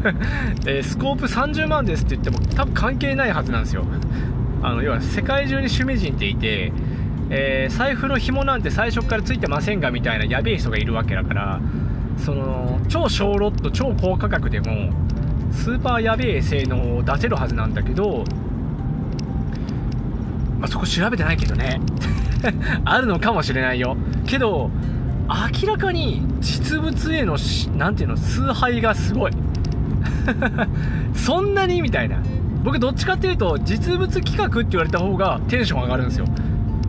[0.67, 3.85] えー、スコープ30万ですって言っても多分関係ないはずなんですよ。
[4.63, 6.73] あの要は世界中に趣味人っていて、
[7.31, 11.61] えー、財布の紐なんて最初からついてませんがみたいなやべえ人がいるわけだから
[12.17, 14.91] その超小ロット超高価格でも
[15.53, 18.25] スーパーやべえ性能を出せるはずなんだけど、
[20.59, 21.81] まあ、そこ調べてないけどね。
[22.85, 23.97] あるのかもしれないよ。
[24.27, 24.71] けど
[25.29, 27.37] 明らかに実物への
[27.77, 29.33] 何ていうの崇拝がすごい。
[31.15, 32.17] そんなにみたいな。
[32.65, 36.27] 僕どっちかっていうと実物企画って言われた方がテンション上がるんですよ。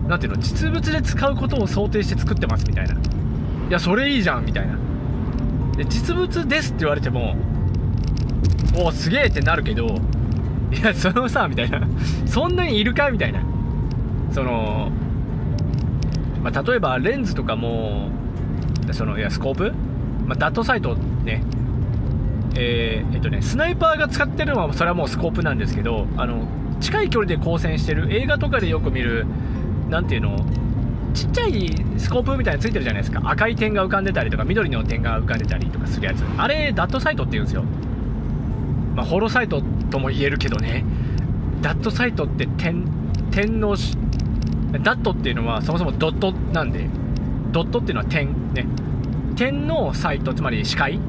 [0.08, 2.94] 何ていうの実物で使うことを想定して作ってますみたいな。
[2.94, 2.98] い
[3.70, 4.74] やそれいいじゃんみたいな。
[5.78, 7.36] で実物ですって言われても
[8.76, 9.86] おおすげえってなるけど
[10.72, 11.82] いやそのさみたいな。
[12.26, 13.12] そんなにいるか？
[13.12, 13.42] みたいな。
[14.32, 14.92] その、
[16.42, 18.10] まあ、例えばレンズとかも
[18.92, 19.74] そのいやスコープ、
[20.26, 21.44] まあ、ダットサイトね。
[22.56, 26.48] えー、えっとねスナイパーが使ってるのはそれはもうスコープなんですけどあの
[26.80, 29.26] 近い距離で光線してる映画とかでよく見る
[29.90, 30.36] 何ていうの
[31.14, 33.22] ちっちゃいスコープみたいについてるじゃないですか。
[33.24, 36.24] 赤い点が浮かんでたりとか緑の点が浮かんでたりとかするやつ。
[36.38, 37.64] あれダットサイトって言うんですよ。
[38.96, 40.86] まあ、ホロサイトとも言えるけどね。
[41.62, 42.86] ダットサイトって点
[43.32, 43.76] 点の
[44.82, 46.88] ダットっていうのはそもそもドットなんで。
[47.52, 48.66] ドットっていうのは点ね。
[49.36, 51.00] 点のサイトつまり視界。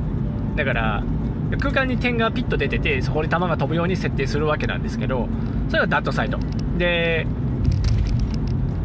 [0.56, 1.02] だから
[1.60, 5.28] 空間に点がピッと出ててそこに球が飛ぶように設定するわけなんですけど
[5.68, 6.38] それがダットサイト。
[6.78, 7.26] で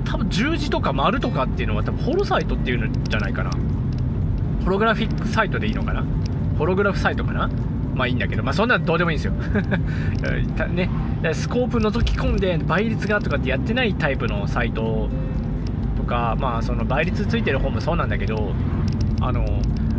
[0.06, 3.52] 多分十字とか丸とかっていうのは多分ホロサイトっていうんじゃないかな。
[4.64, 6.04] ホログラフィックサイトでいいのかな？
[6.58, 7.50] ホログラフサイトかな？
[8.00, 9.34] まあいいんだけど、まあそんなどうでもいいんですよ。
[10.72, 10.90] ね、
[11.34, 15.10] スコープ覗き込んで倍率がとかってやってないタイプのサイト
[15.98, 18.54] とか、まあその倍率ついてる方もそうなんだけど、
[19.20, 19.46] あの、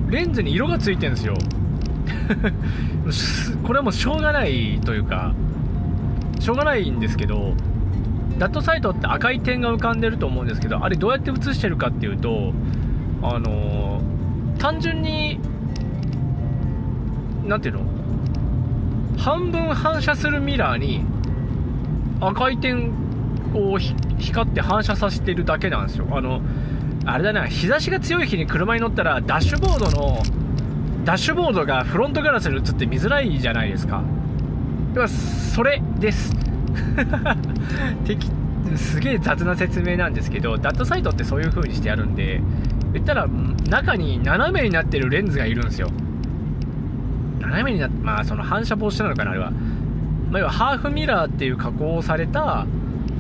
[0.08, 1.34] レンズに色がついてるんですよ。
[3.64, 5.34] これはもうしょうがないというか、
[6.38, 7.52] しょうがないんですけど、
[8.38, 12.54] ダットサイトって赤い点が浮かんでると思うんですけど、あれどうやって映してるかっていうと、
[13.22, 14.00] あの
[14.58, 15.38] 単純に
[17.44, 17.80] 何ていうの？
[19.18, 21.04] 半分反射するミラーに
[22.20, 22.92] 赤い点
[23.54, 26.06] を光って反射させてるだけなんですよ。
[26.12, 26.40] あの
[27.04, 30.22] あれだな日差しが強い日に車に乗ったらダッシュボードの
[31.04, 34.02] ダッシュボードがフロントガラスに映って見づらいじゃないですか。
[34.90, 36.34] だからそれです。
[38.76, 42.40] すげえ雑な説明なんですけどダットサイトってそういう風にしてやるんで
[42.92, 43.26] 言ったら
[43.68, 45.88] 中に斜めになってるレンズがいるんですよ。
[47.40, 49.52] 斜めになって、まあ、その反射防止なのかな、あれは。
[50.30, 52.66] まあ、要はハーフミラーっていう加工をされた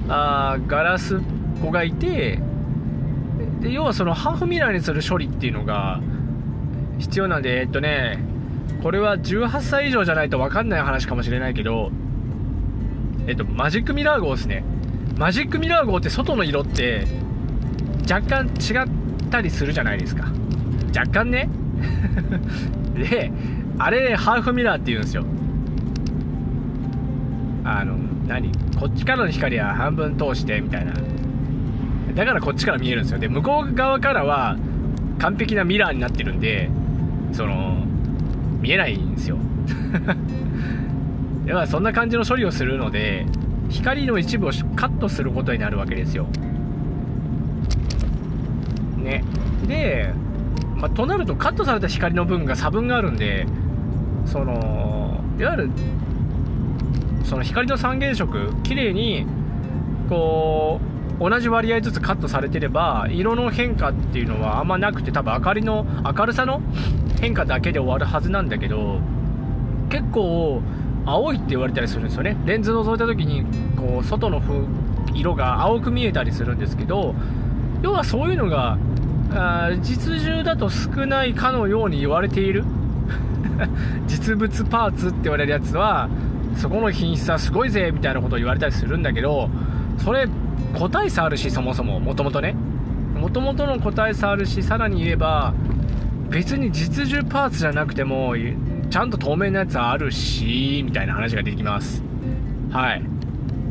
[0.08, 1.20] あガラス
[1.60, 2.40] 子がいて
[3.60, 6.00] で要はそのハーフミラーにする処理っていうのが
[6.98, 8.22] 必要なんでえっとね
[8.82, 11.90] これは18歳以上じゃないと分かんない話かもしれないけど
[13.26, 14.64] えっとマジックミラー号ですね。
[15.18, 17.06] マジックミラー号って外の色って
[18.10, 20.32] 若干違ったりするじゃないですか。
[20.96, 21.50] 若干ね。
[22.96, 23.30] で
[23.82, 25.24] あれハーフミラーって言うんですよ。
[27.64, 28.52] あの何？
[28.78, 30.92] こっちからの光は半分通してみたいな。
[32.14, 33.18] だからこっちから見えるんですよ。
[33.18, 34.58] で向こう側からは
[35.18, 36.68] 完璧なミラーになってるんで
[37.32, 37.86] その
[38.60, 39.38] 見えないんですよ。
[41.46, 43.24] だからそんな感じの処理をするので
[43.70, 46.26] 光の一部をカットすることになるわけですよ。
[48.98, 49.24] ね。
[49.66, 50.12] で、
[50.76, 53.46] まあ、となるとカットされた光の分が差分があるんで
[54.26, 55.70] そのいわゆる
[57.24, 59.26] その光の三原色綺麗に
[60.08, 60.80] こ
[61.18, 66.62] う同じ割合ずつカットされてれば色の変化っていうのはあんまなくて多分明かりの明るさの
[67.20, 69.00] 変化だけで終わるはずなんだけど
[69.90, 70.62] 結構
[71.04, 72.36] 青いって言われたりするんですよね。
[72.44, 73.44] レンズ覗いた時に
[73.76, 74.40] こう外の
[75.14, 77.14] 色が青く見えたりするんですけど
[77.82, 78.78] 要はそういうのが
[79.32, 82.64] あ実銃だと少ないかのように言われている。
[84.06, 86.08] 実物パーツって言われるやつは
[86.56, 89.48] そこの品質はすごいぜみたいなことを言われたりするんだけど
[89.98, 90.26] それ
[90.74, 92.54] 個体差あるしそもそももともとね。
[93.20, 95.52] もともとの個体差あるしさらに言えば
[96.30, 98.34] 別に実銃パーツじゃなくても
[98.88, 102.02] ちゃんと透明なやつあるしみたいな話が出てきます。
[102.70, 103.02] はい。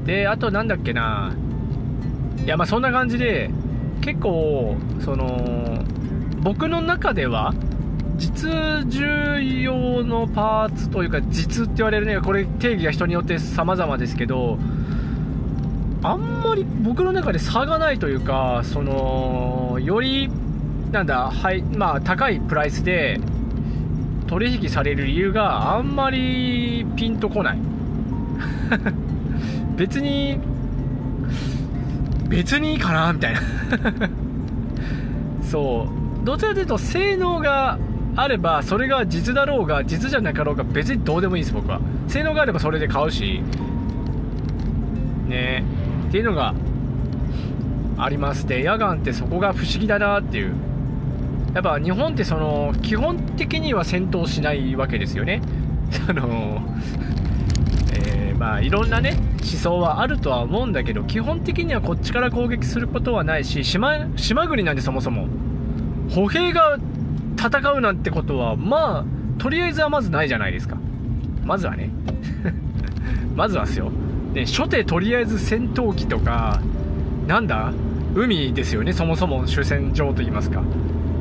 [0.06, 1.34] であとなんだっけな。
[2.43, 3.50] いやまあそんな感じで
[4.02, 5.84] 結構その
[6.41, 7.54] 僕の中では
[8.20, 8.49] 実
[8.88, 14.59] 重用のパーツというか実って言われるねこれ定義が人によって様々ですけど
[16.03, 20.30] あんまり僕の中で差がないというかそのより
[20.91, 23.20] なんだ、はいまあ、高いプライスで
[24.28, 27.59] 取引される理由があんまりピンとこない。
[29.76, 30.39] 別に
[32.28, 33.39] 別にいいかなみたいな。
[35.41, 35.88] そ
[36.22, 36.26] う。
[36.26, 37.80] どちらかというと性能が
[38.16, 41.80] あればそれが実だろうが実じゃなかろうが別にどうでもいいです僕は。
[42.07, 43.41] 性能があればそれで買うし。
[45.28, 45.64] ね。
[46.07, 46.53] っていうのが
[47.97, 48.47] あります。
[48.47, 50.53] で野岩ってそこが不思議だなっていう。
[51.53, 55.41] やっぱ日本ってその基本的には戦闘しないわけですよね。
[55.91, 56.62] その
[57.93, 65.28] えー、まあいろんなね思想はあるとは思うんだけど基本的にはこっちから攻撃することはないし島島国なんでそもそも。
[66.10, 66.78] 歩兵が
[67.40, 70.78] 戦うなんてことはまあとりあえずはまずないじゃないですか。
[71.46, 71.90] まずはね。
[73.36, 73.92] まずはですよ。
[74.34, 76.60] で初手とりあえず戦闘機とか
[77.28, 77.72] なんだ？
[78.16, 80.62] 海ですよねそもそも主戦場といいますか。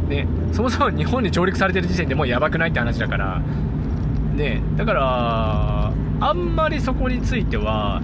[0.09, 3.41] ねそもそも日本に上陸されてる時点でもうやばくないって話だから。
[4.35, 8.03] ねだからあんまりそこについては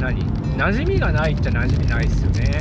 [0.00, 0.24] 何？
[0.56, 2.60] 馴染みがないっちゃ馴染みないっすよね。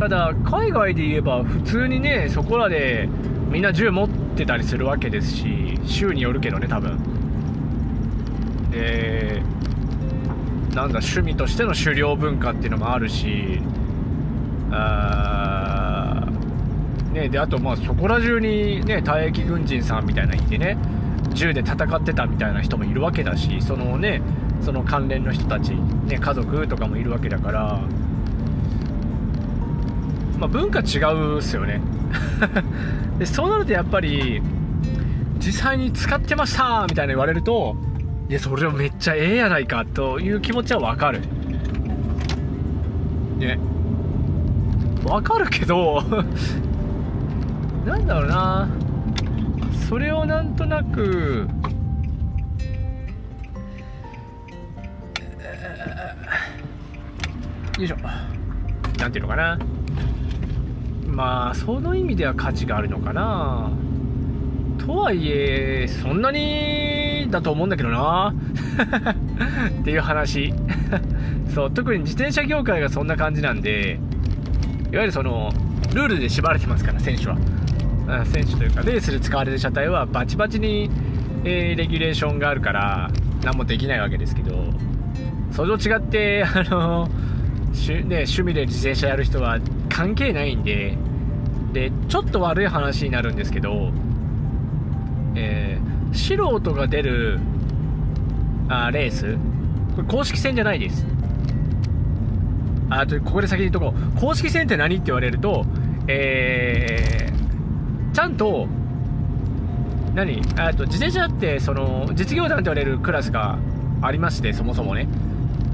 [0.00, 3.06] ただ海外で言えば普通にねそこらで
[3.50, 6.98] みんな銃持ってたりするわけですし州によるけどね多分。
[8.70, 9.42] で
[10.74, 13.60] なんだ趣味としての狩猟文化っていうのもあるし
[14.70, 16.28] あ
[17.12, 20.78] ねであとまあそこら中にね退役軍人さんみたいなのいてね
[21.34, 24.22] 銃で戦ってたみたいな人もいるわけだしそのね
[24.62, 27.80] その関連の人たち、ね、家族とかもいるわけだから、
[30.40, 31.82] まあ、文化違うっすよね。
[33.18, 34.40] でそうなるとやっぱり
[35.38, 37.76] 実際に使ってましたみたいな言われると
[38.30, 41.20] いやそれはめっちゃええやないかという気持ちはわかる。
[43.38, 43.58] ね。
[45.04, 46.02] わかるけど
[47.84, 48.68] なんだろうな。
[49.88, 51.48] それをなんとなく
[57.78, 57.96] よいしょ。
[58.98, 59.58] なんていうのかな。
[61.10, 63.70] まあその意味では価値があるのかな。
[64.78, 68.34] とはいえそんなにだと思うんだけどな。
[69.80, 70.54] っていう話。
[71.54, 73.98] そう特に自転車業界がそんな感じなんで
[74.92, 75.52] いわゆるその
[75.94, 77.36] ルールで縛られてますから選手は。
[78.24, 80.90] 選手というかレースで使われる車体はバチバチに、
[81.44, 83.10] えー、レギュレーションがあるから
[83.44, 84.64] 何もできないわけですけど
[85.52, 87.12] それと違ってあの、ね、
[88.24, 89.58] 趣味で自転車やる人は
[89.90, 90.96] 関係ないんで
[91.74, 93.92] でちょっと悪い話になるんですけど、
[95.34, 97.38] えー、素人が出る
[98.68, 99.36] あレース
[99.96, 101.04] これ公式戦じゃないです。
[102.88, 104.20] あとここで先に言っとこう。
[104.20, 105.64] 公式戦って何って言われると
[106.08, 108.66] えー、ちゃんと
[110.14, 110.40] 何？
[110.56, 113.58] あと自転車ってその実業団って言われるクラスが
[114.02, 115.06] ありましてそもそもね。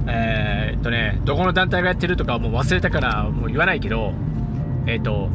[0.08, 4.12] えー、っとねどこの団体がやってるとかもう忘れたからもう言わないけど
[4.86, 5.28] えー、っと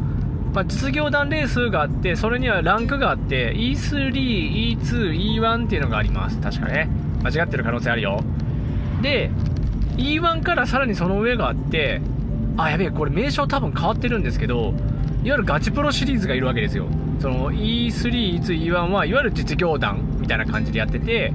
[0.54, 4.12] ま、実業団レースがあってそれにはランクがあって E3、
[4.78, 6.40] E2、E1 っていうのがあります。
[6.42, 6.90] 確かね。
[7.24, 8.22] 間違ってる可能性あるよ。
[9.02, 9.32] で
[9.98, 12.02] E1 からさらにその上があって
[12.58, 14.74] あやべえこれ名称多分変わってるんですけど
[15.24, 16.88] いわゆるガチプロシリーズがいるわけですよ。
[17.20, 21.32] その E3、E2、E1 はいわゆる実業団みたいな感じでやってて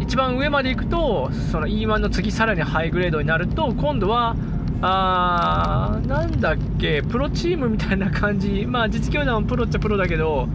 [0.00, 4.36] 一番上まで行くとその E1 の次さらにハイグレードになると今度は
[4.82, 8.66] あーなんだっけプロチームみたいな感じ。
[8.68, 10.48] まあ実業団はプロっちゃプロだけど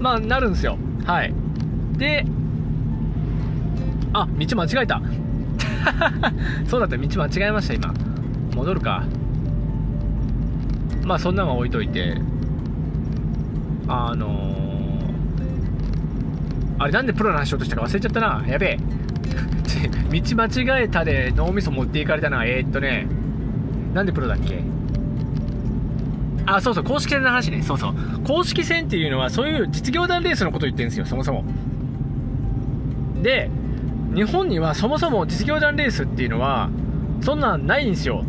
[0.00, 0.76] まあなるんですよ。
[1.04, 1.32] はい。
[1.96, 2.26] で
[4.12, 5.00] あ道間違えた。
[6.66, 7.94] そうだった道間違えました今。
[8.54, 9.04] 戻るか。
[11.04, 12.20] まあそんなのは置いといて。
[13.90, 14.67] あのー、
[16.78, 18.44] あれなんでプロの話しようとしたか忘れちゃったな。
[18.46, 18.78] やべえ。
[20.10, 22.44] 道間違えたで脳みそ持っていかれたな。
[22.44, 23.06] えー、っとね。
[23.94, 24.60] なんでプロだっけ？
[26.46, 26.84] あそうそう。
[26.84, 27.62] 公式戦の話ね。
[27.62, 27.94] そうそう。
[28.24, 31.04] 公式戦っていうのはそういう実業団レースのこと言ってるんですよ。
[31.06, 31.44] そもそも。
[33.22, 33.50] で
[34.14, 36.70] 日本にはそもそも実業団レースっていうのは
[37.20, 38.24] そんなんないんですよ。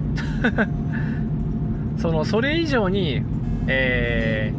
[1.97, 3.21] そのそれ以上に
[3.67, 4.51] え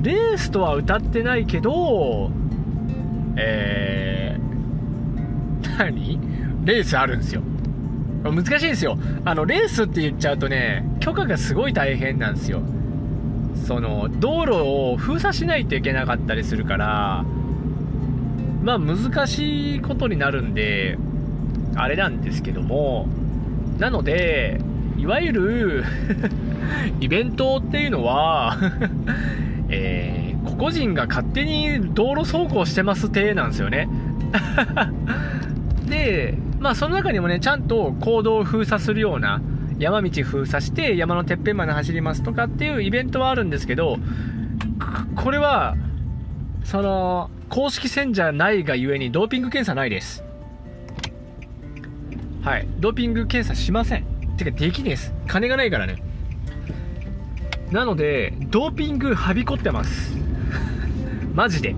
[0.00, 2.30] ー、レースとは歌ってないけど
[3.36, 6.20] えー、何？
[6.64, 7.42] レースあるんですよ。
[8.24, 8.98] 難しいんですよ。
[9.24, 12.60] あのレースって言っちゃうとね許可がすごい大変なんですよ。
[13.66, 17.24] その道路を封鎖しないといけなかったりするから
[18.62, 20.96] まあ難しいことになるんで、
[21.74, 23.08] あれなんですけども、
[23.78, 24.60] なので、
[24.96, 25.84] いわゆる
[27.00, 28.56] イベントっていうのは
[29.68, 30.21] えー、
[30.62, 33.88] 個人が勝手に道路走行してます体なんですよね
[35.90, 39.42] で、まあその中にもね、ちゃんと行動を封鎖するような、
[39.80, 43.98] 山道封鎖して山のてっぺんまで走りますとかっていうイベントはあるんですけど、
[45.16, 45.74] これは、
[46.62, 50.22] その、公式戦じゃないがゆえにドーピング検査ないです。
[52.42, 52.68] はい。
[52.78, 54.04] ドーピング検査しません。
[54.36, 55.12] てか、できねえです。
[55.26, 55.96] 金がないからね。
[57.72, 60.22] なので、ドーピングはびこってます。
[61.34, 61.74] マジで。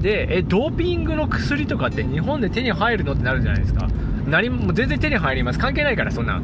[0.00, 3.86] で、え、ドーピングの薬とかって日本で手に入るのってなるじゃないですか。
[4.26, 5.58] 何も、全然手に入ります。
[5.58, 6.40] 関係ないから、そんな。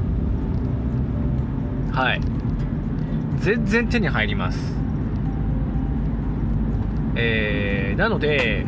[1.92, 2.20] はい。
[3.38, 4.76] 全然手に入ります。
[7.14, 8.66] えー、なので、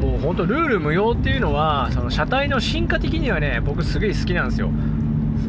[0.00, 4.70] もう本当ルール無用っていうのは、その車体の進化的にはね、僕すげえ好きなんですよ。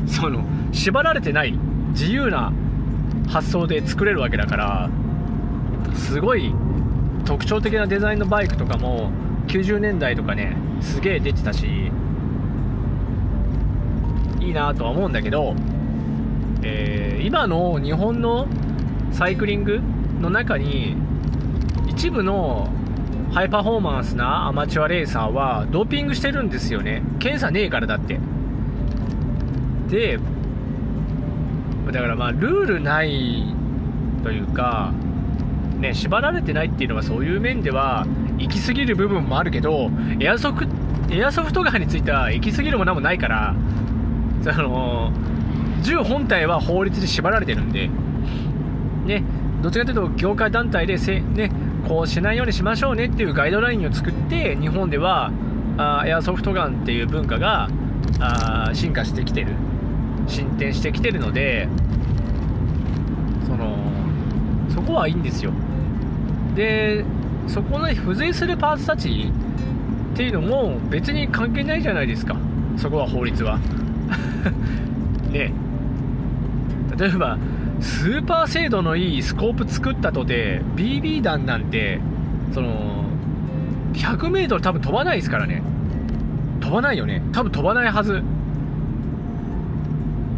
[0.08, 1.58] その、縛られてない、
[1.89, 2.54] 自由な
[3.28, 4.89] 発想で作れるわけだから、
[5.95, 6.54] すごい
[7.26, 9.11] 特徴的なデザインのバイクとかも
[9.47, 11.91] 90年代とかねすげえ出てたし
[14.39, 15.55] いいなとは思うんだけど、
[16.61, 18.47] えー、今の日本の
[19.11, 19.80] サイクリング
[20.19, 20.95] の中に
[21.88, 22.69] 一部の
[23.34, 27.01] ハイパフォーマンスなアマチュアレーサーはドーピングしてるんですよね。
[27.19, 28.19] 検査ねえからだって。
[29.89, 30.19] で
[31.91, 33.55] だからまあルールない
[34.24, 34.93] というか
[35.84, 38.08] ね、縛られてないっていうのはそういう面では
[38.38, 40.66] 行き過ぎる部分もあるけどエアソフ
[41.12, 43.54] エアソフトガンについては行き過ぎるものもないから
[44.44, 45.12] その
[45.82, 47.90] 銃本体は法律で縛られてるんで
[49.06, 49.24] ね
[49.62, 51.52] どっちかというと業界団体でせ、ね、
[51.88, 55.32] こうしないようにしましょうねっていうガイドラインを作って日本では
[55.78, 57.70] あエアソフトガンっていう文化が
[58.20, 59.54] あ進化してきてる。
[60.28, 61.68] 進展してきてるので
[63.46, 63.78] その
[64.74, 65.52] そこはいいんですよ。
[66.56, 67.04] で
[67.47, 69.32] そこの付随するパーツたち
[70.14, 72.36] っていうのも別に関係ないじゃないですか。
[72.78, 73.60] そこは法律は。
[75.32, 75.51] ね。
[76.97, 77.38] 例えば
[77.80, 81.99] スーパー精度のいいスコープ作ったとて BB 弾なんて
[82.54, 83.04] その
[83.93, 85.62] 100m 多分飛ばないですからね。
[86.62, 87.22] 飛ばないよね。
[87.34, 88.24] 多分飛ばないはず。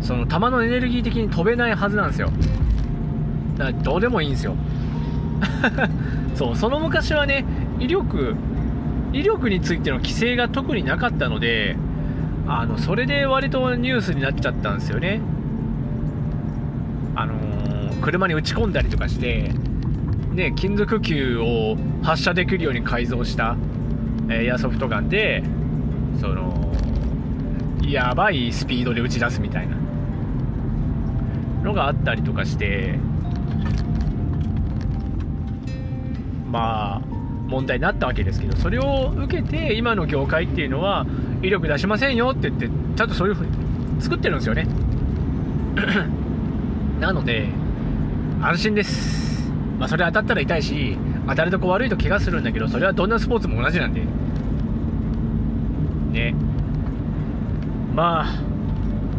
[0.02, 2.32] その弾のエネルギー的に飛べないはずなんですよ。
[3.58, 4.56] だからどうでもいいんですよ。
[6.36, 7.46] そうその昔はね
[7.80, 8.36] 威力
[9.14, 11.78] 威力についての規制が特になかったので
[12.48, 15.22] あのそれで割とニュースになっちゃったんですよね。
[17.16, 19.54] あのー、車に打ち込んだりとかして
[20.34, 23.56] ね金属球を発射できるように改造した
[24.30, 25.44] エアソフトガンで
[26.20, 26.74] その
[27.82, 29.78] やばいスピードで打ち出すみたいな
[31.64, 33.00] のがあったりとかして
[36.56, 37.02] まあ、
[37.50, 41.06] 問題になったわけですけど、それを受けて、今の業界っていうのは、
[41.42, 43.52] 威力出しませんよって言って、ちゃんとそういうふうに
[44.02, 44.66] 作ってるんですよね。
[47.02, 47.50] なので、
[48.42, 49.52] 安心です。
[49.78, 50.98] まあ、それ当たったら痛いし、
[51.28, 54.00] 当たるとこ悪いと怪我するんだけど、それはどんなスポーツも同じなんで。
[56.12, 56.34] ね。
[57.94, 58.28] まあ、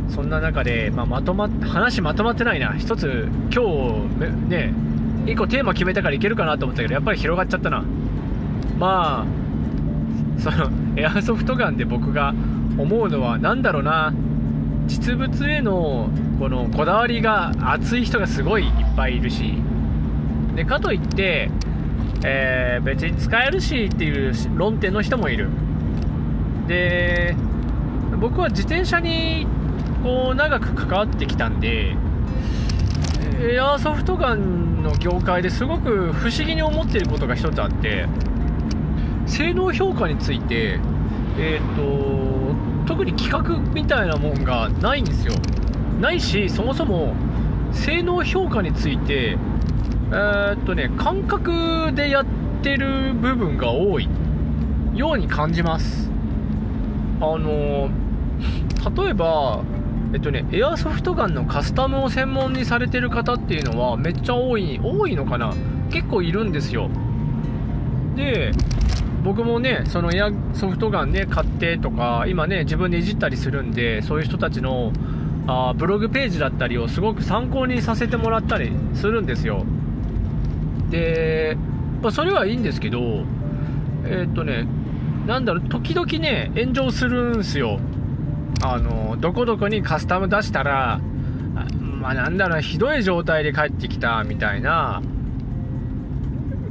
[0.09, 2.75] そんな中で、まあ、まとま話まとまってないな。
[2.79, 4.73] 一つ、今日、ね、
[5.27, 7.85] 1個テーマ決めたからいけるかなと思ったけどやっぱり広がっちゃったな。
[8.79, 12.33] まあそのエアソフトガンで僕が
[12.79, 14.15] 思うのは何だろうな。
[14.87, 16.09] 実物への
[16.39, 19.55] このこだわりが熱い人がすごいいっぱいいるし。
[20.55, 21.51] でかといって、
[22.25, 25.49] えー、別に使えるしっていう論点の人もいる。
[26.69, 27.35] で
[28.21, 29.47] 僕は自転車に
[30.03, 31.97] こう長く関わってきたんで
[33.49, 38.07] エアソフトガンの業界ですごく不思議に思っていることが一つあって
[39.27, 40.81] 性能評価について、
[41.39, 45.35] えーと、特に企画みたいなもんがないんですよ。
[46.01, 47.15] ないしそもそも
[47.73, 49.39] 性能評価について
[50.09, 52.27] えー、っとね感覚でやっ
[52.63, 54.09] てる部分が多い。
[54.95, 56.11] ように感じます。
[57.21, 57.91] あの
[59.05, 59.63] 例えば
[60.17, 65.53] えっとね、エアソフトガンのカスタムを専門にされてる方っていうのはめっちゃ多い、多いのかな？
[65.91, 66.89] 結構いるんですよ。
[68.15, 68.53] で、
[69.23, 74.91] 僕もね、そのエアソフトガンね、買ってとか、今ね、自分でいじったりするんで、そういう人たちの
[75.47, 79.67] あブログページだったりをすごく参考にさせてもらったりするんですよ。
[80.89, 81.59] で、
[82.01, 83.01] まあ、それはいいんですけど、
[84.07, 84.67] えー、っとね、
[85.27, 87.81] なんだろう、時々ね、炎上するんすよ。
[88.63, 91.01] あのどこどこにカスタム出したら
[92.01, 95.03] まあなんだろうひどい状態で帰ってきたみたいな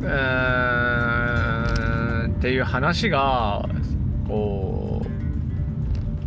[0.01, 0.07] う
[2.27, 3.67] んっていう話が
[4.27, 5.05] こ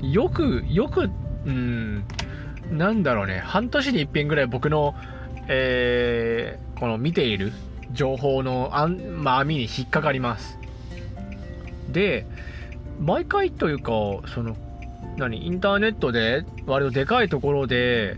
[0.02, 1.10] うよくよく
[1.46, 2.04] うん
[2.70, 4.94] なんだろうね半年に一遍ぐらい僕の
[5.48, 7.52] えー、この見ている
[7.92, 10.58] 情報のあん、まあ、網に引っかかります。
[11.90, 12.26] で
[13.00, 13.92] 毎回というか
[14.28, 14.56] その
[15.18, 18.16] 何インターネットで割とでかいところで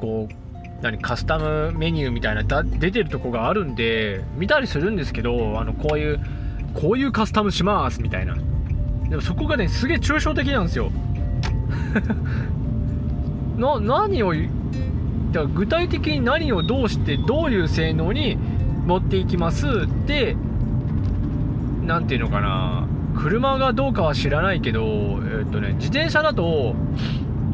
[0.00, 0.34] こう
[0.82, 6.20] 何カスタムメニューみたいなだ出てるとこがあるんで見たりするんですけどあのこういう
[6.74, 8.36] こういうカスタムしますみたいな。
[9.08, 10.90] でもそこがねすげえ抽象的なんですよ。
[13.58, 14.46] な何をだか
[15.32, 18.38] ら具体的に何をどうしてどういう性能に
[18.86, 19.70] 持っていきますっ
[20.06, 20.36] て
[21.82, 22.86] 何ていうのかな。
[23.16, 24.82] 車がどうかは知らないけど、
[25.38, 26.74] えっとね、自転車だと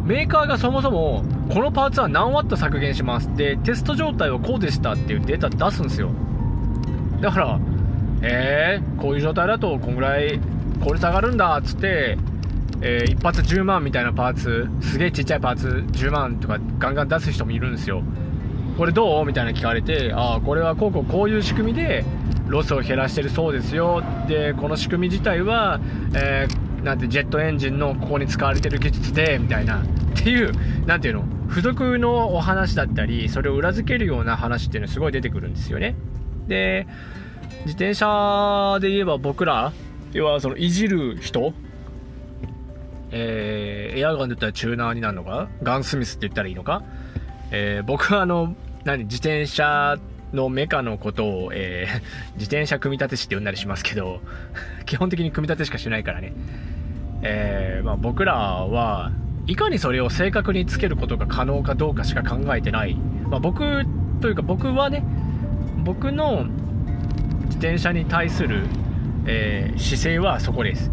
[0.04, 6.10] メーカーがそもそもこのパーツは何ワット削減しますでテスト状態はこうでしたっていうデータ出すんですよ。
[7.20, 7.60] だから
[8.22, 10.40] えー、こういう状態だとこんぐらい
[10.82, 12.16] 効率上がるんだっつって
[12.82, 18.02] えー、一発10万みたいなパーツすげえちっちゃいパーツ10万とかガンガン出す人もいるんですよ。
[18.76, 19.24] これどう？
[19.24, 22.04] みたいな聞かれてああこれはこうこうこういう仕組みで
[22.46, 24.02] ロスを減らしてるそうですよ。
[24.28, 25.80] でこの仕組み自体は、
[26.14, 29.82] えー、なんてジェットエンジンのここに使われてる技術でみたいな。
[29.82, 30.52] っていう
[30.86, 31.24] 何ていうの？
[31.48, 35.94] 付属のお話だったりそれを裏付けるような話っていうのすごい出てくるんですよね。
[36.48, 36.86] で
[37.64, 39.72] 自転車で言えば僕ら
[40.12, 41.52] 要はそのいじる人
[43.12, 45.48] えー、エアガンで言ったらチューナーになるのか？
[45.62, 46.82] ガンスミスって言ったらいいのか、
[47.52, 48.56] えー、僕はあの
[48.86, 49.98] 何自転車
[50.32, 51.94] のメカのことを、えー、
[52.38, 54.20] 自転車組み立て師って呼んだりしますけど
[54.86, 56.32] 基本的に組み立てしかしないからね、
[57.22, 59.10] えまあ、僕らは
[59.48, 62.96] いかにそれを正確につけることが可能かどうかしか考えてない、
[63.28, 63.84] まあ、僕
[64.20, 65.04] というか僕はね
[65.84, 66.46] 僕の
[67.46, 68.64] 自転車に対する、
[69.26, 70.90] え姿勢はそこです。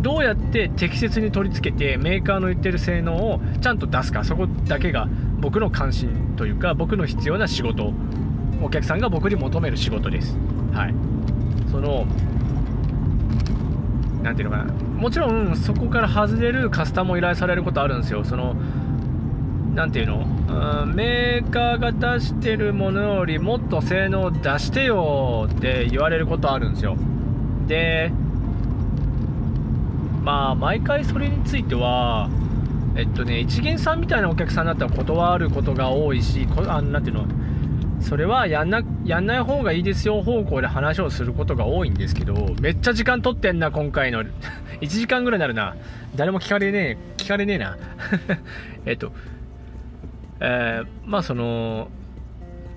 [0.00, 7.92] どうやって適切に取り付けてメーカーの言ってる性能をちゃんと出すかそこだけが僕の関心というか僕の必要な仕事
[8.62, 10.36] お客さんが僕に求める仕事です。
[10.72, 10.94] はい。
[11.70, 12.06] その
[14.22, 14.72] 何ていうのかな。
[14.72, 18.22] もちろんそこから外れるカスタムを依頼されることあるんですよ。
[18.24, 18.54] その
[19.74, 20.26] 何ていうの？
[20.86, 26.96] メーカーが出してるものよりもっと性能出してよって言われることあるんですよ。
[27.66, 28.12] で
[30.22, 32.28] まあ毎回それについては
[32.96, 37.26] えっとね一元さんみたいなお客さんだったら断ることが多いしこあなんていうの？
[38.00, 44.24] それはやんなやんない方がいいですよ方向で話をすることが多いんですけどめっちゃ時間取ってんな今回の。
[44.80, 45.76] 1時間ぐらいになるな。
[46.16, 47.76] 誰も聞かれねえ聞かれねえな。
[48.86, 49.12] えっと
[50.40, 51.88] えー、まあその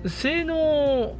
[0.06, 1.16] 性能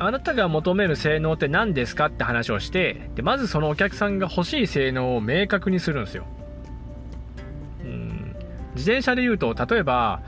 [0.00, 6.24] あなたが求める性能って何ですかって話をしてでまずそのお客さんが欲しい性能を明確にするんですよ。
[7.82, 8.36] うん。
[8.74, 10.20] 自転車で言うと例えば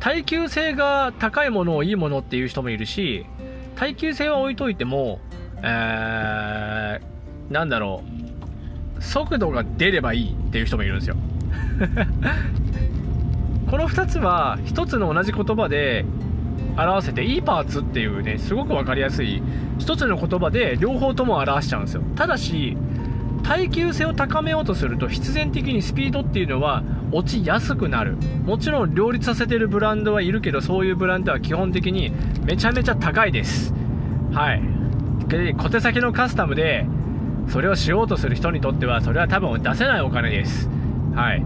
[0.00, 3.26] 耐久性が高いものをいいものっていう人もいるし
[3.76, 5.20] 耐久性は置いといても
[5.62, 8.22] えー、なんだろう。
[9.02, 11.16] 速度が出ればいいっていう人もいるんですよ。
[13.68, 16.04] この2つは1つの同じ言葉で
[16.76, 19.42] 表せていいパーツっていうねすごく分かりやすい
[19.78, 22.02] 一つの言葉で両方とも表しちゃうんですよ。
[22.16, 22.76] ただし
[23.42, 28.16] 耐久性を高めようとすると必然的にスピードっていうのは落ちやすくなる。
[28.44, 32.12] もちろん両立させてるブランドはいるけどそういうブランドは基本的に
[32.44, 33.74] めちゃめちゃ高いです。
[34.32, 34.62] はい。
[35.28, 36.86] で小手先のカスタムで
[37.48, 40.70] それをしようとする人にとってはそれは多分出せないお金です。
[41.14, 41.44] はい。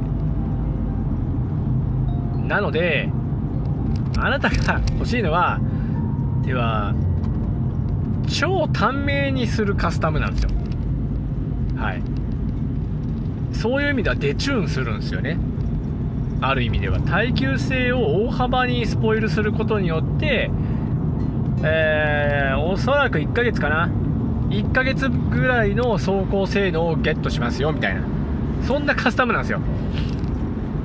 [2.47, 3.09] なので
[4.19, 5.61] あなたが欲しいのは
[6.43, 6.95] では
[8.29, 10.51] 超短命にするカスタムなんですよ。
[11.77, 12.03] はい。
[13.53, 15.39] そういう意味ではデチューンするんですよね。
[16.41, 17.01] ある意味では。
[17.01, 20.51] 耐久性を大幅にスポイルすることによって
[21.63, 23.91] えー、おそらく1ヶ月かな。
[24.51, 28.03] 1ヶ月ぐらいの走行性能をゲットしますよみたいな。
[28.67, 29.61] そんなカスタムなんですよ。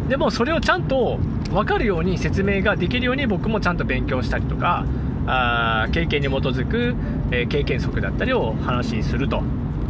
[0.07, 1.19] でもそれをちゃんと
[1.51, 4.85] 分かるように説明ができるように僕もちゃんと勉強したりとか
[5.27, 6.95] あ経験に基づく、
[7.31, 9.43] えー、経験則だったりを話にすると。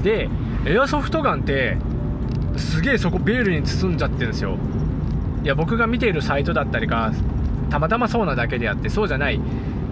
[0.03, 0.29] で
[0.65, 1.77] エアソフトガンって
[2.57, 4.57] すげえそこベールに包んじゃってるんですよ。
[5.43, 7.11] いや僕が見ているサイトだったりが
[7.69, 9.39] たまたまそうなだけであってそうじゃない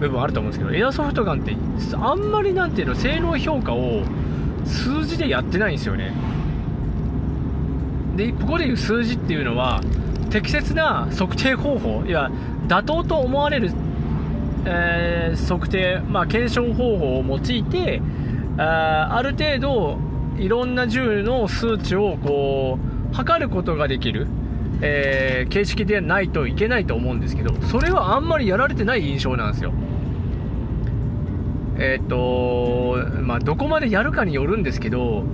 [0.00, 1.56] 部分あると思うんですけどエアソフトガンって
[1.94, 4.02] あんまりなんていうの性能評価を
[4.64, 6.12] 数字でやってないんですよね。
[8.16, 9.80] でここでいう数字っていうのは
[10.30, 12.30] 適切な測定方法いや
[12.68, 13.72] 妥当と思われる、
[14.64, 18.00] えー、測定、まあ、検証方法を用いて
[18.56, 19.98] あある程度
[20.38, 22.78] いろんな銃の数値をこ
[23.12, 24.28] う測ることができる、
[24.80, 29.72] えー、形式でないといけないと思うんですけどそれはあんまりやられてない印象なんですよ。
[31.82, 35.24] えっ、とまあどこまでやるかによるんですけど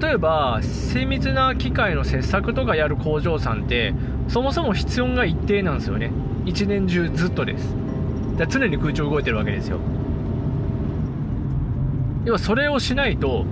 [0.00, 3.94] 例えば精密な機械の切削とかやる工場さんって
[4.28, 6.10] そもそも室温が一定なんですよね。
[6.46, 7.74] 一年中ずっとです。
[8.48, 9.78] 常に空調動いてるわけですよ。
[12.24, 13.44] 要はそれをしないと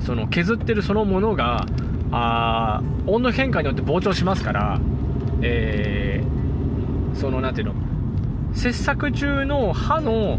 [0.00, 1.66] その削ってるそのものが
[2.10, 4.80] あ温度変化によって膨張しますから、
[5.42, 7.74] えー、その何ていうの
[8.54, 10.38] 切削中の刃の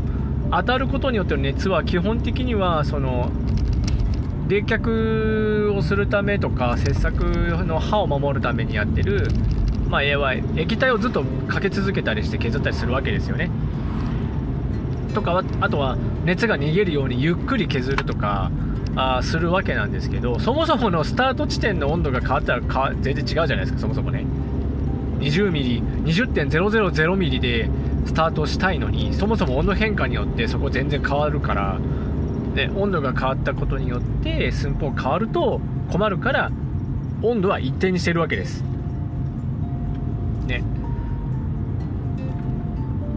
[0.51, 3.29] 当たることによっての熱は基本的にはその
[4.47, 7.23] 冷却をするためとか切削
[7.65, 9.27] の刃を守るためにやってる、
[9.89, 13.49] まあ、液体をずっとかけ続けたりして削ったりするわけですよね。
[15.13, 18.51] とかあとは熱が逃げるようにゆっくり削るとか
[18.95, 22.61] あするわけなんですけどそもそものスタート地点の温度が変わったら
[23.01, 24.25] 全然違うじゃないですかそもそもね
[25.19, 27.69] 20ミリ20.000ミリで
[28.05, 31.79] スタートしたいのにそもそも温度変化によってそこ全然変わるから
[32.55, 35.59] で温度が変わったことによって寸法変わると
[35.91, 36.51] 困るから
[37.21, 38.63] 温度は一定にしてるわけです。
[40.47, 40.63] ね。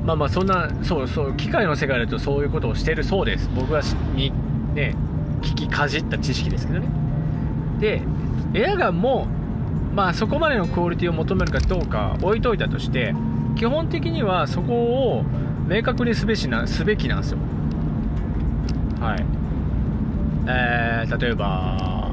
[0.05, 3.49] まあまあそんなそうそう機械の世界だとそういうことをしてるそうです。
[3.55, 3.83] 僕は
[4.15, 4.33] に
[4.75, 4.95] ね
[5.41, 6.89] 聞きかじった知識ですけどね。
[7.79, 8.03] で
[8.55, 9.27] エアガンも
[9.95, 13.15] まあそこまでのクオリティを求めるかどうか置いといたとして
[13.57, 15.25] 基本的にはそこを
[15.69, 17.39] 明確にすべしなすべきなんですよ。
[19.01, 19.25] はい。
[20.47, 22.11] えー、例えば、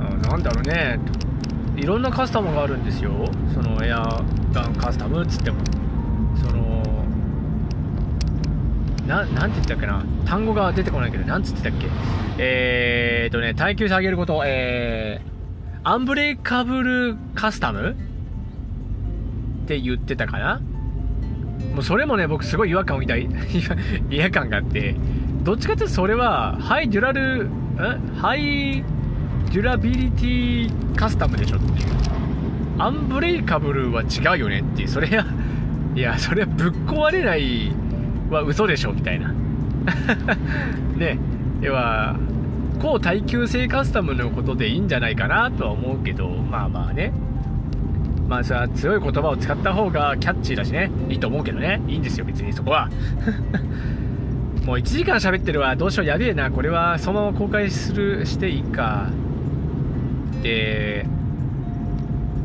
[0.00, 0.98] うん、なんだろうね。
[1.76, 3.12] いろんなカスタムがあるんですよ。
[3.52, 5.58] そのエアガンカスタムっつっても。
[6.36, 6.82] その
[9.06, 10.04] ななんて言ったっけな。
[10.24, 11.88] 単語が出てこないけどなんつってたっけ。
[12.38, 14.42] えーとね耐久差上げること。
[14.46, 17.96] えー、アンブレイカブルカスタム
[19.64, 20.60] って言ってたかな。
[21.72, 23.28] もうそれもね、僕すごい違和感を抱い、
[24.10, 24.94] 違和感があって、
[25.42, 27.48] どっちかっていうとそれは、 high dural、high
[28.16, 31.92] durability custom でしょっていう。
[32.78, 34.88] unbreakable は違うよねっていう。
[34.88, 35.26] それは、
[35.94, 37.72] いや、それはぶっ壊れない
[38.30, 39.32] は嘘でしょみたいな。
[40.96, 41.18] ね、
[41.60, 42.16] では、
[42.80, 47.12] 高耐久性カスタムのことでいいんじゃないかなとは思うけど、まあまあね。
[48.32, 50.90] まあさ強い言葉を使った方がキャッチーだしね。
[51.10, 51.82] いいと思うけどね。
[51.86, 52.88] いいんですよ別にそこは。
[54.64, 55.76] もう1時間喋ってるわ。
[55.76, 56.50] どうしようやべえな。
[56.50, 59.10] これはそのまま公開するしていいか。
[60.42, 61.04] で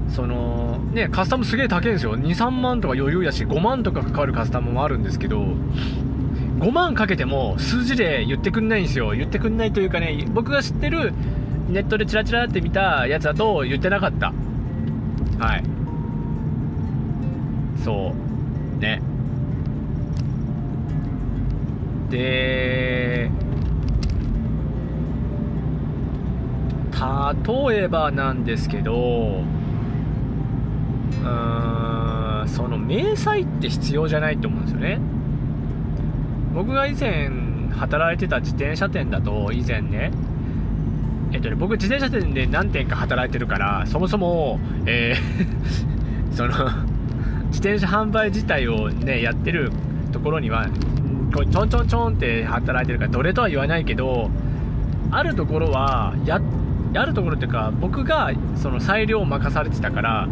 [0.09, 2.17] そのねカスタムすげえ高いんですよ。
[2.17, 5.41] 23万とか余裕やし5万とかかかるカスタムもあるんですけど
[6.59, 9.11] 5万かけても数字で言ってくんないんですよ。
[9.11, 11.13] 言ってくんないというかね僕が知ってる
[11.69, 14.33] ネットでチラチラって見たやつだと言ってなかった。
[15.39, 15.76] はい。
[17.87, 18.11] そ
[18.75, 18.81] う。
[18.81, 19.01] ね。
[22.09, 23.29] で
[27.69, 29.41] 例えばなんですけど
[31.21, 34.99] うーんその明細って必要じゃないと思うんですよね。
[36.53, 37.29] 僕が以前
[37.71, 40.11] 働いてた自転車店だと以前ね
[41.31, 46.53] えっとね僕自転車店で何店か働いてるからそもそもえー その
[47.57, 49.71] 自転車販売自体をねやってる
[50.11, 50.67] ところには
[51.33, 54.29] こうちょんちょんちょんって働いてるからどれとは言わないけど
[55.09, 56.39] あるところはや
[56.93, 60.27] あるところっていうか僕がその裁量を任されてたから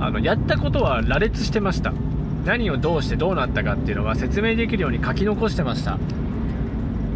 [0.00, 1.92] あのやったことは羅列してました。
[2.46, 5.98] 何をどうしてどうなったかっていうのは説明できるように書き残してました。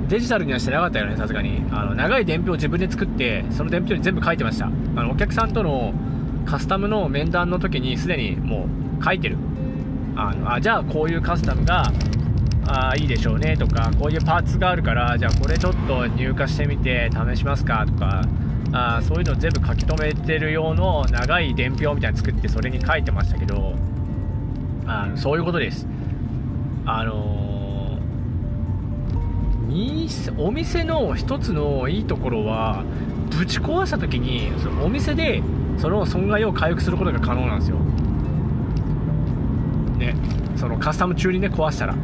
[0.08, 1.62] デジタルにはしてなかったよねさすがに。
[1.72, 4.66] あの長い伝票を自分で作ってその伝票に全部書いてました。
[4.66, 4.70] あ
[5.02, 5.94] のお客さんとの
[6.44, 9.36] カスタムの面談の時にすでにもう書いてる。
[10.16, 11.92] あのあじゃあこういうカスタムが
[12.66, 18.22] あいいでしょうねとかこういうパーツがあるからじゃあこれちょっと入荷してみて試しますかとか
[18.72, 23.74] あそういうの全部書き留めてる用の長い伝票みたいなの作ってそれに書いてましたけど
[24.86, 25.86] あのそういうことです。
[26.88, 32.84] あのー、お店の一つのいいところは
[33.36, 35.42] ぶち壊した時にそのお店で
[35.78, 37.78] その損害を回復することが可能なんですよ。
[40.12, 40.14] ね
[40.56, 41.94] そのカスタム中にね壊したら。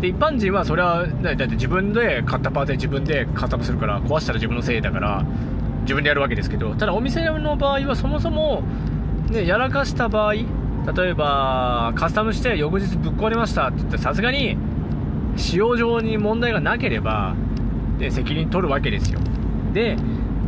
[0.00, 5.24] で一般人はそれはだって自分で買ったパーツで自分でカスタムするから壊したら自分のせいだから
[5.82, 8.62] 自分でやるわけですけどただお店の場合はそもそも、
[9.30, 10.44] ね、やらかした場合例
[11.10, 14.58] えばカスタムして翌日ぶっ壊れましたって言ってさすがに
[15.36, 17.34] 使用上に問題がなければ、
[17.98, 19.20] ね、責任取るわけですよ。
[19.72, 19.96] で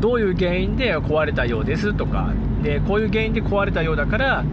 [0.00, 4.44] どういう原因で壊れたようですとかでこういう原因で壊れたようだから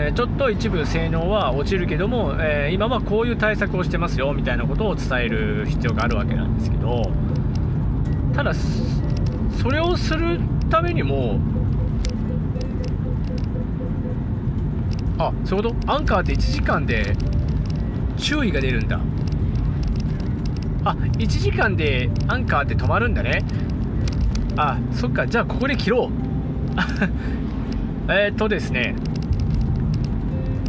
[0.00, 7.02] えちょっと一部性能は落ちるけども、えー、今はこういう対策をしてますよみたいなことを伝える必要があるわけなんですけど
[8.32, 8.52] ただ
[9.60, 10.40] それをする
[10.70, 11.40] ためにも
[15.18, 15.92] あそういうこと？
[15.92, 17.16] アンカーって1時間で
[18.16, 19.00] 注意が出るんだ。
[20.84, 23.42] あ1時間でアンカーって止まるんだね。
[24.56, 26.10] あそっかじゃあここで切ろう。
[28.12, 28.94] えっとですね。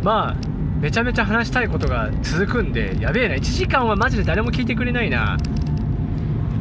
[0.04, 0.36] まあ
[0.80, 5.38] めちゃめちゃ話したいことが続くんでやべえな1時間はマジで誰も聞いてくれないな。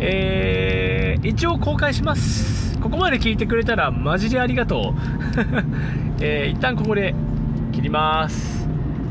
[0.01, 2.78] えー、一応公開します。
[2.78, 5.01] ここまで聞いてくれたらマジでありがとう、
[6.22, 7.14] えー、一旦ここで
[7.72, 8.68] 切ります、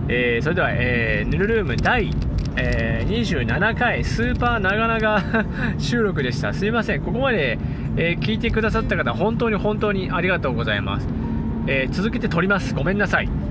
[0.08, 2.10] えー、それでは、えー、ヌルルーム第、
[2.56, 5.46] えー、27回スーパー長々
[5.78, 6.54] 収録でした。
[6.54, 7.02] すいません。
[7.02, 7.60] ここまで、
[7.98, 11.08] えー、聞いてくださった方本当に本当にありがとうございます、
[11.68, 12.74] えー、続けて撮ります。
[12.74, 13.47] ごめんなさい。